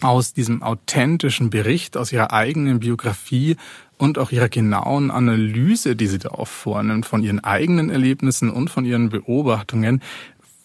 aus 0.00 0.34
diesem 0.34 0.62
authentischen 0.62 1.50
Bericht, 1.50 1.96
aus 1.96 2.12
ihrer 2.12 2.32
eigenen 2.32 2.78
Biografie 2.78 3.56
und 3.98 4.18
auch 4.18 4.30
ihrer 4.30 4.48
genauen 4.48 5.10
Analyse, 5.10 5.96
die 5.96 6.06
sie 6.06 6.18
da 6.18 6.30
auch 6.30 6.48
vornimmt, 6.48 7.06
von 7.06 7.22
ihren 7.22 7.42
eigenen 7.42 7.90
Erlebnissen 7.90 8.50
und 8.50 8.70
von 8.70 8.84
ihren 8.84 9.08
Beobachtungen, 9.08 10.00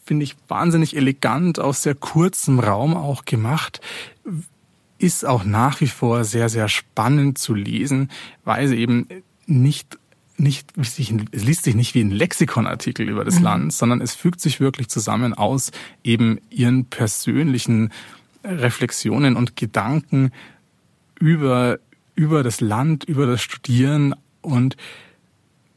finde 0.05 0.23
ich 0.23 0.35
wahnsinnig 0.47 0.95
elegant, 0.95 1.59
aus 1.59 1.83
sehr 1.83 1.95
kurzem 1.95 2.59
Raum 2.59 2.95
auch 2.95 3.25
gemacht 3.25 3.81
ist 4.99 5.25
auch 5.25 5.43
nach 5.43 5.81
wie 5.81 5.87
vor 5.87 6.23
sehr, 6.23 6.49
sehr 6.49 6.67
spannend 6.67 7.37
zu 7.37 7.55
lesen, 7.55 8.11
weil 8.43 8.67
sie 8.67 8.77
eben 8.77 9.07
nicht 9.47 9.97
nicht, 10.39 10.71
es 10.77 10.97
liest 10.97 11.63
sich 11.63 11.75
nicht 11.75 11.95
wie 11.95 12.01
ein 12.01 12.11
Lexikonartikel 12.11 13.09
über 13.09 13.25
das 13.25 13.39
mhm. 13.39 13.43
Land, 13.43 13.73
sondern 13.73 13.99
es 13.99 14.15
fügt 14.15 14.39
sich 14.39 14.61
wirklich 14.61 14.87
zusammen 14.87 15.33
aus 15.33 15.71
eben 16.01 16.39
ihren 16.49 16.85
persönlichen 16.85 17.91
Reflexionen 18.43 19.35
und 19.35 19.57
Gedanken 19.57 20.31
über, 21.19 21.79
über 22.15 22.41
das 22.41 22.61
Land, 22.61 23.03
über 23.03 23.25
das 23.25 23.41
Studieren 23.41 24.15
und 24.41 24.77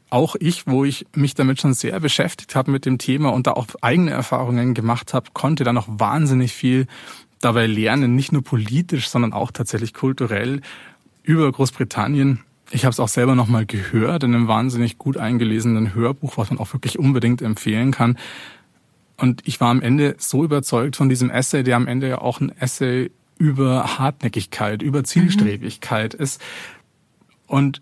auch 0.09 0.35
ich, 0.39 0.67
wo 0.67 0.85
ich 0.85 1.07
mich 1.15 1.33
damit 1.33 1.59
schon 1.59 1.73
sehr 1.73 1.99
beschäftigt 1.99 2.55
habe 2.55 2.71
mit 2.71 2.85
dem 2.85 2.99
Thema 2.99 3.33
und 3.33 3.47
da 3.47 3.53
auch 3.53 3.67
eigene 3.81 4.11
Erfahrungen 4.11 4.75
gemacht 4.75 5.13
habe, 5.13 5.31
konnte 5.33 5.63
da 5.63 5.73
noch 5.73 5.87
wahnsinnig 5.89 6.53
viel 6.53 6.87
dabei 7.43 7.67
lernen, 7.67 8.15
nicht 8.15 8.31
nur 8.31 8.43
politisch, 8.43 9.09
sondern 9.09 9.33
auch 9.33 9.51
tatsächlich 9.51 9.93
kulturell 9.93 10.61
über 11.23 11.51
Großbritannien. 11.51 12.41
Ich 12.71 12.85
habe 12.85 12.91
es 12.91 12.99
auch 12.99 13.07
selber 13.07 13.35
nochmal 13.35 13.65
gehört 13.65 14.23
in 14.23 14.33
einem 14.33 14.47
wahnsinnig 14.47 14.97
gut 14.97 15.17
eingelesenen 15.17 15.93
Hörbuch, 15.93 16.37
was 16.37 16.49
man 16.49 16.59
auch 16.59 16.73
wirklich 16.73 16.97
unbedingt 16.97 17.41
empfehlen 17.41 17.91
kann. 17.91 18.17
Und 19.17 19.41
ich 19.45 19.59
war 19.61 19.69
am 19.69 19.81
Ende 19.81 20.15
so 20.17 20.43
überzeugt 20.43 20.95
von 20.95 21.09
diesem 21.09 21.29
Essay, 21.29 21.63
der 21.63 21.75
am 21.75 21.87
Ende 21.87 22.09
ja 22.09 22.17
auch 22.19 22.41
ein 22.41 22.49
Essay 22.57 23.11
über 23.37 23.99
Hartnäckigkeit, 23.99 24.81
über 24.81 25.03
Zielstrebigkeit 25.03 26.13
mhm. 26.13 26.23
ist. 26.23 26.41
Und 27.45 27.81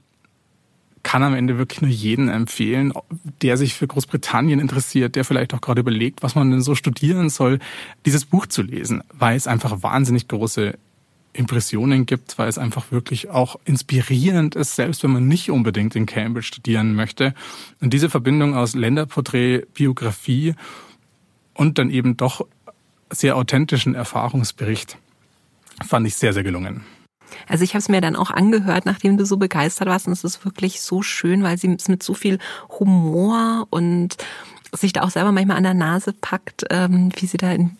kann 1.11 1.23
am 1.23 1.33
Ende 1.33 1.57
wirklich 1.57 1.81
nur 1.81 1.91
jeden 1.91 2.29
empfehlen, 2.29 2.93
der 3.41 3.57
sich 3.57 3.73
für 3.73 3.85
Großbritannien 3.85 4.61
interessiert, 4.61 5.17
der 5.17 5.25
vielleicht 5.25 5.53
auch 5.53 5.59
gerade 5.59 5.81
überlegt, 5.81 6.23
was 6.23 6.35
man 6.35 6.49
denn 6.49 6.61
so 6.61 6.73
studieren 6.73 7.29
soll, 7.29 7.59
dieses 8.05 8.23
Buch 8.23 8.45
zu 8.45 8.61
lesen, 8.61 9.03
weil 9.11 9.35
es 9.35 9.45
einfach 9.45 9.83
wahnsinnig 9.83 10.29
große 10.29 10.73
Impressionen 11.33 12.05
gibt, 12.05 12.37
weil 12.37 12.47
es 12.47 12.57
einfach 12.57 12.93
wirklich 12.93 13.29
auch 13.29 13.57
inspirierend 13.65 14.55
ist, 14.55 14.77
selbst 14.77 15.03
wenn 15.03 15.11
man 15.11 15.27
nicht 15.27 15.51
unbedingt 15.51 15.97
in 15.97 16.05
Cambridge 16.05 16.47
studieren 16.47 16.95
möchte. 16.95 17.33
Und 17.81 17.91
diese 17.91 18.09
Verbindung 18.09 18.55
aus 18.55 18.73
Länderporträt, 18.73 19.65
Biografie 19.73 20.55
und 21.53 21.77
dann 21.77 21.89
eben 21.89 22.15
doch 22.15 22.47
sehr 23.09 23.35
authentischen 23.35 23.95
Erfahrungsbericht. 23.95 24.97
Fand 25.85 26.07
ich 26.07 26.15
sehr, 26.15 26.31
sehr 26.31 26.43
gelungen. 26.43 26.85
Also 27.47 27.63
ich 27.63 27.71
habe 27.71 27.79
es 27.79 27.89
mir 27.89 28.01
dann 28.01 28.15
auch 28.15 28.31
angehört, 28.31 28.85
nachdem 28.85 29.17
du 29.17 29.25
so 29.25 29.37
begeistert 29.37 29.87
warst. 29.87 30.07
Und 30.07 30.13
es 30.13 30.23
ist 30.23 30.45
wirklich 30.45 30.81
so 30.81 31.01
schön, 31.01 31.43
weil 31.43 31.57
sie 31.57 31.73
es 31.73 31.87
mit 31.87 32.03
so 32.03 32.13
viel 32.13 32.39
Humor 32.79 33.67
und 33.69 34.17
sich 34.73 34.93
da 34.93 35.01
auch 35.01 35.09
selber 35.09 35.31
manchmal 35.31 35.57
an 35.57 35.63
der 35.63 35.73
Nase 35.73 36.13
packt, 36.13 36.65
ähm, 36.69 37.11
wie 37.17 37.25
sie 37.25 37.37
da 37.37 37.51
in 37.51 37.77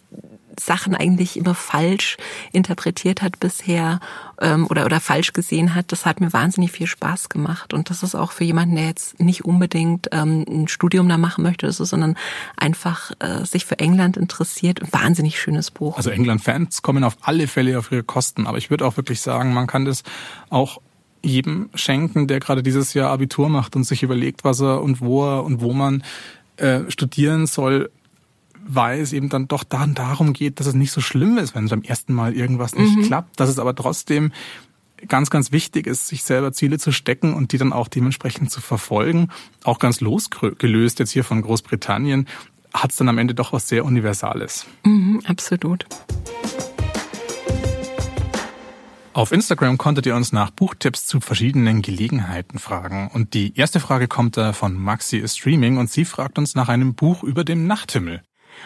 Sachen 0.60 0.96
eigentlich 0.96 1.38
immer 1.38 1.56
falsch 1.56 2.18
interpretiert 2.52 3.22
hat 3.22 3.40
bisher 3.40 4.00
ähm, 4.40 4.68
oder, 4.68 4.86
oder 4.86 5.00
falsch 5.00 5.34
gesehen 5.34 5.76
hat, 5.76 5.92
das 5.92 6.06
hat 6.06 6.22
mir 6.22 6.34
wahnsinnig 6.34 6.72
viel 6.72 6.88
Spaß 6.88 7.30
gemacht. 7.30 7.74
Und 7.74 7.90
das 7.90 8.04
ist 8.04 8.16
auch 8.16 8.32
für 8.32 8.44
jemanden, 8.44 8.76
der 8.76 8.88
jetzt 8.88 9.20
nicht 9.20 9.46
unbedingt 9.46 10.10
ähm, 10.12 10.46
ein 10.48 10.68
Studium 10.68 11.08
da 11.08 11.18
machen 11.18 11.44
möchte, 11.44 11.72
so, 11.72 11.86
sondern 11.86 12.16
einfach 12.58 13.12
äh, 13.20 13.46
sich 13.46 13.66
für 13.66 13.80
England 13.80 14.18
interessiert. 14.18 14.82
Wahnsinnig 14.92 15.40
schönes 15.40 15.72
Buch. 15.72 15.98
Also 15.98 16.10
England-Fans 16.10 16.82
kommen 16.82 17.04
auf 17.04 17.18
alle 17.22 17.48
Fälle 17.48 17.78
auf 17.78 17.92
ihre 17.92 18.04
Kosten. 18.04 18.48
Aber 18.48 18.58
ich 18.58 18.70
würde 18.70 18.86
auch 18.86 18.98
wirklich 18.98 19.22
sagen, 19.22 19.54
man 19.54 19.68
kann 19.68 19.86
das 19.86 20.04
auch 20.50 20.82
jedem 21.24 21.70
schenken, 21.76 22.28
der 22.28 22.40
gerade 22.40 22.64
dieses 22.64 22.94
Jahr 22.94 23.12
Abitur 23.12 23.50
macht 23.50 23.76
und 23.76 23.84
sich 23.84 24.04
überlegt, 24.04 24.44
was 24.44 24.60
er 24.60 24.82
und 24.82 25.02
wo 25.02 25.24
er 25.24 25.44
und 25.44 25.62
wo 25.62 25.72
man 25.74 26.04
äh, 26.58 26.82
studieren 26.90 27.46
soll 27.46 27.92
weil 28.66 29.02
es 29.02 29.14
eben 29.14 29.30
dann 29.30 29.48
doch 29.48 29.64
dann 29.64 29.94
darum 29.94 30.34
geht, 30.34 30.60
dass 30.60 30.68
es 30.68 30.74
nicht 30.74 30.92
so 30.92 31.02
schlimm 31.02 31.38
ist, 31.38 31.56
wenn 31.56 31.68
beim 31.68 31.82
ersten 31.82 32.14
Mal 32.14 32.34
irgendwas 32.34 32.76
nicht 32.76 32.96
mhm. 32.96 33.04
klappt, 33.04 33.40
dass 33.40 33.50
es 33.50 33.60
aber 33.60 33.76
trotzdem 33.76 34.32
ganz, 35.08 35.30
ganz 35.30 35.52
wichtig 35.52 35.88
ist, 35.88 36.08
sich 36.08 36.24
selber 36.24 36.54
Ziele 36.54 36.78
zu 36.78 36.92
stecken 36.92 37.34
und 37.34 37.52
die 37.52 37.58
dann 37.58 37.74
auch 37.74 37.88
dementsprechend 37.88 38.52
zu 38.52 38.62
verfolgen. 38.62 39.30
Auch 39.64 39.80
ganz 39.80 40.02
losgelöst 40.02 41.00
jetzt 41.00 41.12
hier 41.12 41.24
von 41.24 41.42
Großbritannien 41.42 42.28
hat 42.74 42.92
es 42.92 42.98
dann 42.98 43.10
am 43.10 43.18
Ende 43.18 43.34
doch 43.34 43.52
was 43.52 43.68
sehr 43.68 43.84
Universales. 43.84 44.66
Mhm, 44.86 45.22
absolut. 45.26 45.86
Auf 49.14 49.34
Instagram 49.34 49.78
konntet 49.78 50.06
ihr 50.06 50.16
uns 50.16 50.32
nach 50.32 50.52
Buchtipps 50.52 51.06
zu 51.06 51.20
verschiedenen 51.20 51.82
Gelegenheiten 51.82 52.60
fragen. 52.60 53.12
Und 53.14 53.34
die 53.34 53.58
erste 53.58 53.82
Frage 53.82 54.08
kommt 54.08 54.38
da 54.38 54.54
von 54.54 54.74
Maxi 54.74 55.22
Streaming 55.28 55.78
und 55.78 55.90
sie 55.90 56.06
fragt 56.06 56.38
uns 56.38 56.56
nach 56.56 56.70
einem 56.70 56.94
Buch 56.96 57.22
über 57.22 57.44
den 57.44 57.68
Nachthimmel. 57.68 58.22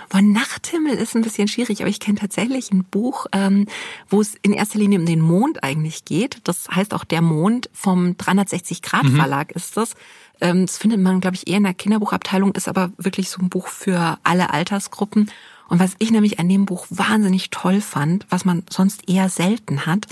Boah, 0.10 0.22
Nachthimmel 0.22 0.96
ist 0.96 1.16
ein 1.16 1.22
bisschen 1.22 1.48
schwierig, 1.48 1.82
aber 1.82 1.90
ich 1.90 2.00
kenne 2.00 2.20
tatsächlich 2.20 2.72
ein 2.72 2.84
Buch, 2.84 3.26
ähm, 3.32 3.68
wo 4.10 4.22
es 4.22 4.36
in 4.42 4.54
erster 4.54 4.80
Linie 4.80 5.00
um 5.00 5.06
den 5.06 5.22
Mond 5.22 5.64
eigentlich 5.64 6.06
geht. 6.06 6.40
Das 6.44 6.68
heißt 6.70 6.94
auch 6.94 7.04
der 7.04 7.22
Mond 7.22 7.70
vom 7.74 8.18
360 8.18 8.82
Grad 8.82 9.04
mhm. 9.04 9.16
Verlag 9.16 9.50
mhm. 9.50 9.56
ist 9.56 9.78
das. 9.78 9.96
Ähm, 10.42 10.66
das 10.66 10.78
findet 10.78 11.00
man, 11.00 11.22
glaube 11.22 11.36
ich, 11.36 11.48
eher 11.48 11.58
in 11.58 11.64
der 11.64 11.74
Kinderbuchabteilung, 11.74 12.54
ist 12.54 12.68
aber 12.68 12.92
wirklich 12.98 13.30
so 13.30 13.42
ein 13.42 13.50
Buch 13.50 13.68
für 13.68 14.18
alle 14.24 14.52
Altersgruppen. 14.52 15.32
Und 15.68 15.80
was 15.80 15.96
ich 16.00 16.12
nämlich 16.12 16.40
an 16.40 16.50
dem 16.50 16.66
Buch 16.66 16.86
wahnsinnig 16.90 17.50
toll 17.50 17.82
fand, 17.82 18.26
was 18.30 18.46
man 18.46 18.64
sonst 18.70 19.10
eher 19.10 19.30
selten 19.30 19.86
hat, 19.86 20.06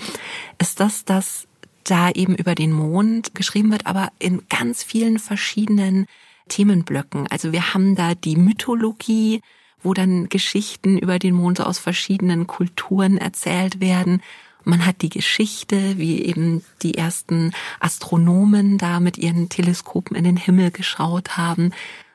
ist 0.60 0.80
das, 0.80 1.06
dass 1.06 1.48
da 1.84 2.10
eben 2.10 2.36
über 2.36 2.56
den 2.56 2.72
Mond 2.72 3.36
geschrieben 3.36 3.72
wird, 3.72 3.86
aber 3.86 4.10
in 4.20 4.44
ganz 4.50 4.84
vielen 4.84 5.20
verschiedenen 5.20 6.08
Themenblöcken. 6.48 7.28
Also 7.30 7.52
wir 7.52 7.74
haben 7.74 7.96
da 7.96 8.16
die 8.16 8.36
Mythologie, 8.36 9.42
wo 9.84 9.94
dann 9.94 10.30
Geschichten 10.30 10.98
über 10.98 11.20
den 11.20 11.36
Mond 11.36 11.58
so 11.58 11.64
aus 11.64 11.80
verschiedenen 11.80 12.48
Kulturen 12.48 13.18
erzählt 13.18 13.80
werden. 13.80 14.22
Man 14.64 14.86
hat 14.86 15.02
die 15.02 15.10
Geschichte, 15.10 15.98
wie 15.98 16.24
eben 16.24 16.64
die 16.82 16.96
ersten 16.98 17.52
Astronomen 17.80 18.78
da 18.78 19.00
mit 19.00 19.18
ihren 19.18 19.50
Teleskopen 19.50 20.16
in 20.16 20.24
den 20.24 20.38
Himmel 20.38 20.72
geschaut 20.72 21.38
haben. 21.38 21.72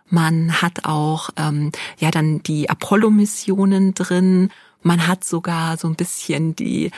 Man 0.08 0.62
hat 0.62 0.86
auch 0.86 1.28
ähm, 1.36 1.72
ja 1.98 2.10
dann 2.10 2.42
die 2.42 2.70
Apollo-Missionen 2.70 3.92
drin. 3.92 4.50
Man 4.82 5.06
hat 5.06 5.24
sogar 5.24 5.76
so 5.76 5.88
ein 5.88 5.96
bisschen 5.96 6.56
die 6.56 6.90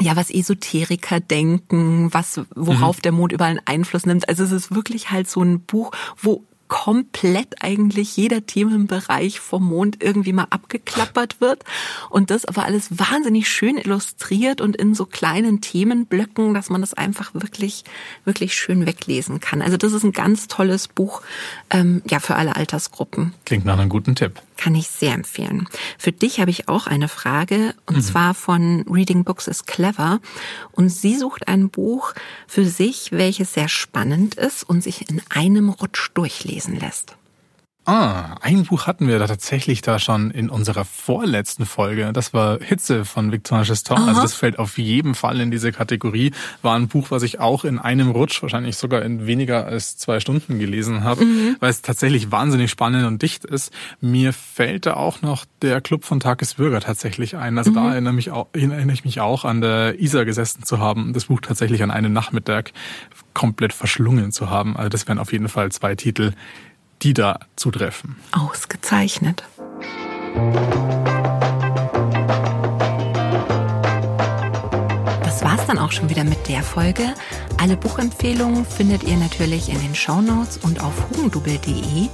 ja, 0.00 0.16
was 0.16 0.30
Esoteriker 0.30 1.20
denken, 1.20 2.12
was, 2.12 2.40
worauf 2.54 2.98
mhm. 2.98 3.02
der 3.02 3.12
Mond 3.12 3.32
überall 3.32 3.50
einen 3.50 3.66
Einfluss 3.66 4.06
nimmt. 4.06 4.28
Also 4.28 4.44
es 4.44 4.52
ist 4.52 4.74
wirklich 4.74 5.10
halt 5.10 5.28
so 5.28 5.42
ein 5.42 5.60
Buch, 5.60 5.92
wo 6.16 6.44
komplett 6.70 7.62
eigentlich 7.62 8.16
jeder 8.16 8.46
Themenbereich 8.46 9.40
vom 9.40 9.64
Mond 9.64 10.02
irgendwie 10.02 10.32
mal 10.32 10.46
abgeklappert 10.50 11.40
wird 11.40 11.64
und 12.10 12.30
das 12.30 12.46
aber 12.46 12.64
alles 12.64 12.96
wahnsinnig 12.96 13.48
schön 13.48 13.76
illustriert 13.76 14.60
und 14.60 14.76
in 14.76 14.94
so 14.94 15.04
kleinen 15.04 15.60
Themenblöcken, 15.60 16.54
dass 16.54 16.70
man 16.70 16.80
das 16.80 16.94
einfach 16.94 17.34
wirklich, 17.34 17.84
wirklich 18.24 18.54
schön 18.54 18.86
weglesen 18.86 19.40
kann. 19.40 19.62
Also 19.62 19.76
das 19.76 19.92
ist 19.92 20.04
ein 20.04 20.12
ganz 20.12 20.46
tolles 20.46 20.86
Buch, 20.86 21.22
ähm, 21.70 22.02
ja, 22.08 22.20
für 22.20 22.36
alle 22.36 22.54
Altersgruppen. 22.54 23.34
Klingt 23.44 23.64
nach 23.64 23.78
einem 23.78 23.90
guten 23.90 24.14
Tipp. 24.14 24.40
Kann 24.60 24.74
ich 24.74 24.88
sehr 24.88 25.14
empfehlen. 25.14 25.66
Für 25.96 26.12
dich 26.12 26.38
habe 26.38 26.50
ich 26.50 26.68
auch 26.68 26.86
eine 26.86 27.08
Frage, 27.08 27.74
und 27.86 27.96
mhm. 27.96 28.02
zwar 28.02 28.34
von 28.34 28.84
Reading 28.90 29.24
Books 29.24 29.48
is 29.48 29.64
Clever. 29.64 30.20
Und 30.72 30.90
sie 30.90 31.16
sucht 31.16 31.48
ein 31.48 31.70
Buch 31.70 32.12
für 32.46 32.66
sich, 32.66 33.10
welches 33.10 33.54
sehr 33.54 33.68
spannend 33.68 34.34
ist 34.34 34.62
und 34.62 34.82
sich 34.82 35.08
in 35.08 35.22
einem 35.30 35.70
Rutsch 35.70 36.10
durchlesen 36.12 36.78
lässt. 36.78 37.16
Ah, 37.90 38.36
ein 38.40 38.62
Buch 38.62 38.86
hatten 38.86 39.08
wir 39.08 39.18
da 39.18 39.26
tatsächlich 39.26 39.82
da 39.82 39.98
schon 39.98 40.30
in 40.30 40.48
unserer 40.48 40.84
vorletzten 40.84 41.66
Folge. 41.66 42.12
Das 42.12 42.32
war 42.32 42.60
Hitze 42.60 43.04
von 43.04 43.32
Victor 43.32 43.64
Geston. 43.64 43.98
Also 44.08 44.22
das 44.22 44.32
fällt 44.34 44.60
auf 44.60 44.78
jeden 44.78 45.16
Fall 45.16 45.40
in 45.40 45.50
diese 45.50 45.72
Kategorie. 45.72 46.30
War 46.62 46.76
ein 46.76 46.86
Buch, 46.86 47.10
was 47.10 47.24
ich 47.24 47.40
auch 47.40 47.64
in 47.64 47.80
einem 47.80 48.12
Rutsch, 48.12 48.42
wahrscheinlich 48.42 48.76
sogar 48.76 49.02
in 49.02 49.26
weniger 49.26 49.66
als 49.66 49.96
zwei 49.96 50.20
Stunden 50.20 50.60
gelesen 50.60 51.02
habe, 51.02 51.24
mhm. 51.24 51.56
weil 51.58 51.70
es 51.70 51.82
tatsächlich 51.82 52.30
wahnsinnig 52.30 52.70
spannend 52.70 53.06
und 53.06 53.22
dicht 53.22 53.44
ist. 53.44 53.72
Mir 54.00 54.32
fällt 54.32 54.86
da 54.86 54.94
auch 54.94 55.20
noch 55.20 55.44
der 55.60 55.80
Club 55.80 56.04
von 56.04 56.20
Tagesbürger 56.20 56.78
tatsächlich 56.78 57.36
ein. 57.36 57.58
Also 57.58 57.72
mhm. 57.72 57.74
da 57.74 57.90
erinnere, 57.90 58.12
mich 58.12 58.30
auch, 58.30 58.46
erinnere 58.52 58.92
ich 58.92 59.04
mich 59.04 59.20
auch 59.20 59.44
an 59.44 59.62
der 59.62 59.98
Isar 59.98 60.24
gesessen 60.24 60.62
zu 60.62 60.78
haben, 60.78 61.12
das 61.12 61.24
Buch 61.24 61.40
tatsächlich 61.40 61.82
an 61.82 61.90
einem 61.90 62.12
Nachmittag 62.12 62.72
komplett 63.34 63.72
verschlungen 63.72 64.30
zu 64.30 64.48
haben. 64.48 64.76
Also 64.76 64.90
das 64.90 65.08
wären 65.08 65.18
auf 65.18 65.32
jeden 65.32 65.48
Fall 65.48 65.72
zwei 65.72 65.96
Titel, 65.96 66.34
die 67.02 67.14
da 67.14 67.40
zutreffen. 67.56 68.16
Ausgezeichnet. 68.32 69.44
Das 75.24 75.42
war's 75.42 75.66
dann 75.66 75.78
auch 75.78 75.92
schon 75.92 76.10
wieder 76.10 76.24
mit 76.24 76.48
der 76.48 76.62
Folge. 76.62 77.14
Alle 77.58 77.76
Buchempfehlungen 77.76 78.64
findet 78.64 79.02
ihr 79.04 79.16
natürlich 79.16 79.68
in 79.68 79.80
den 79.80 79.94
Shownotes 79.94 80.58
und 80.58 80.82
auf 80.82 80.92
hugendubel.de. 81.10 82.08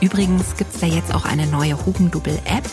Übrigens 0.00 0.56
gibt's 0.56 0.80
da 0.80 0.86
jetzt 0.86 1.14
auch 1.14 1.24
eine 1.24 1.46
neue 1.46 1.84
Hugendubel-App, 1.86 2.64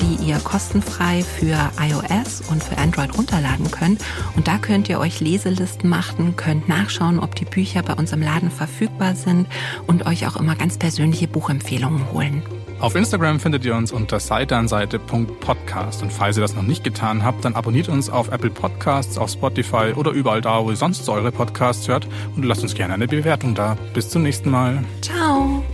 die 0.00 0.24
ihr 0.24 0.38
kostenfrei 0.38 1.22
für 1.22 1.56
iOS 1.80 2.42
und 2.48 2.62
für 2.62 2.78
Android 2.78 3.16
runterladen 3.16 3.70
könnt. 3.70 4.02
Und 4.36 4.48
da 4.48 4.58
könnt 4.58 4.88
ihr 4.88 4.98
euch 4.98 5.20
Leselisten 5.20 5.88
machen, 5.88 6.36
könnt 6.36 6.68
nachschauen, 6.68 7.18
ob 7.18 7.34
die 7.34 7.44
Bücher 7.44 7.82
bei 7.82 7.94
uns 7.94 8.12
im 8.12 8.22
Laden 8.22 8.50
verfügbar 8.50 9.14
sind 9.14 9.46
und 9.86 10.06
euch 10.06 10.26
auch 10.26 10.36
immer 10.36 10.56
ganz 10.56 10.78
persönliche 10.78 11.28
Buchempfehlungen 11.28 12.12
holen. 12.12 12.42
Auf 12.80 12.96
Instagram 12.96 13.40
findet 13.40 13.64
ihr 13.64 13.74
uns 13.74 13.92
unter 13.92 14.20
seiteanseite.podcast 14.20 16.02
und 16.02 16.12
falls 16.12 16.36
ihr 16.36 16.42
das 16.42 16.54
noch 16.54 16.62
nicht 16.62 16.84
getan 16.84 17.24
habt, 17.24 17.44
dann 17.44 17.54
abonniert 17.54 17.88
uns 17.88 18.10
auf 18.10 18.30
Apple 18.30 18.50
Podcasts, 18.50 19.16
auf 19.16 19.30
Spotify 19.30 19.94
oder 19.96 20.10
überall 20.10 20.40
da, 20.40 20.62
wo 20.62 20.70
ihr 20.70 20.76
sonst 20.76 21.08
eure 21.08 21.32
Podcasts 21.32 21.88
hört 21.88 22.06
und 22.36 22.44
lasst 22.44 22.62
uns 22.62 22.74
gerne 22.74 22.94
eine 22.94 23.08
Bewertung 23.08 23.54
da. 23.54 23.78
Bis 23.94 24.10
zum 24.10 24.22
nächsten 24.22 24.50
Mal. 24.50 24.84
Ciao. 25.00 25.64